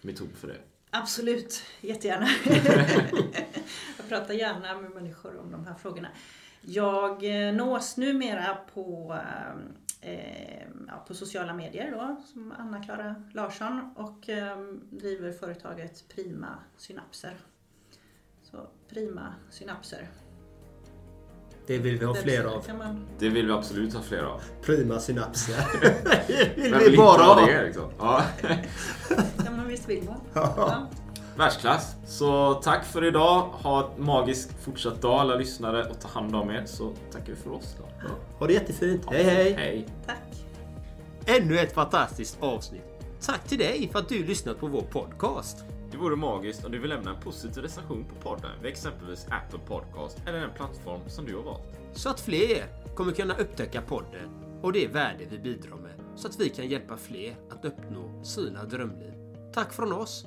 [0.03, 0.59] metod för det?
[0.91, 2.27] Absolut, jättegärna.
[3.99, 6.09] jag pratar gärna med människor om de här frågorna.
[6.61, 9.17] Jag eh, nås numera på,
[10.01, 14.59] eh, ja, på sociala medier då, som Anna-Klara Larsson och eh,
[14.91, 17.37] driver företaget Prima Synapser.
[18.43, 20.09] Så Prima Synapser.
[21.69, 22.65] Det vill vi ha fler av.
[22.79, 23.07] Man...
[23.19, 24.43] Det vill vi absolut ha fler av.
[24.63, 25.55] Prima synapser.
[26.57, 27.47] vill Men vi bara ha.
[27.47, 27.91] det liksom.
[27.99, 28.25] Ja.
[29.45, 30.21] Ja, men visst vill man.
[30.35, 30.89] Ja.
[31.39, 31.97] Världsklass.
[32.07, 33.41] Så tack för idag.
[33.41, 36.65] Ha en magisk fortsatt dag alla lyssnare och ta hand om er.
[36.67, 38.09] Så tackar vi för oss då.
[38.39, 39.07] Ha det jättefint.
[39.11, 39.53] Hej hej.
[39.53, 39.87] Hej.
[40.07, 40.45] Tack.
[41.27, 42.83] Ännu ett fantastiskt avsnitt.
[43.21, 45.65] Tack till dig för att du lyssnat på vår podcast.
[45.91, 49.61] Det vore magiskt om du vill lämna en positiv recension på podden vid exempelvis Apple
[49.67, 51.81] Podcast eller den plattform som du har valt.
[51.93, 52.65] Så att fler
[52.95, 54.31] kommer kunna upptäcka podden
[54.63, 55.93] och det värde vi bidrar med.
[56.17, 59.13] Så att vi kan hjälpa fler att uppnå sina drömliv.
[59.55, 60.27] Tack från oss.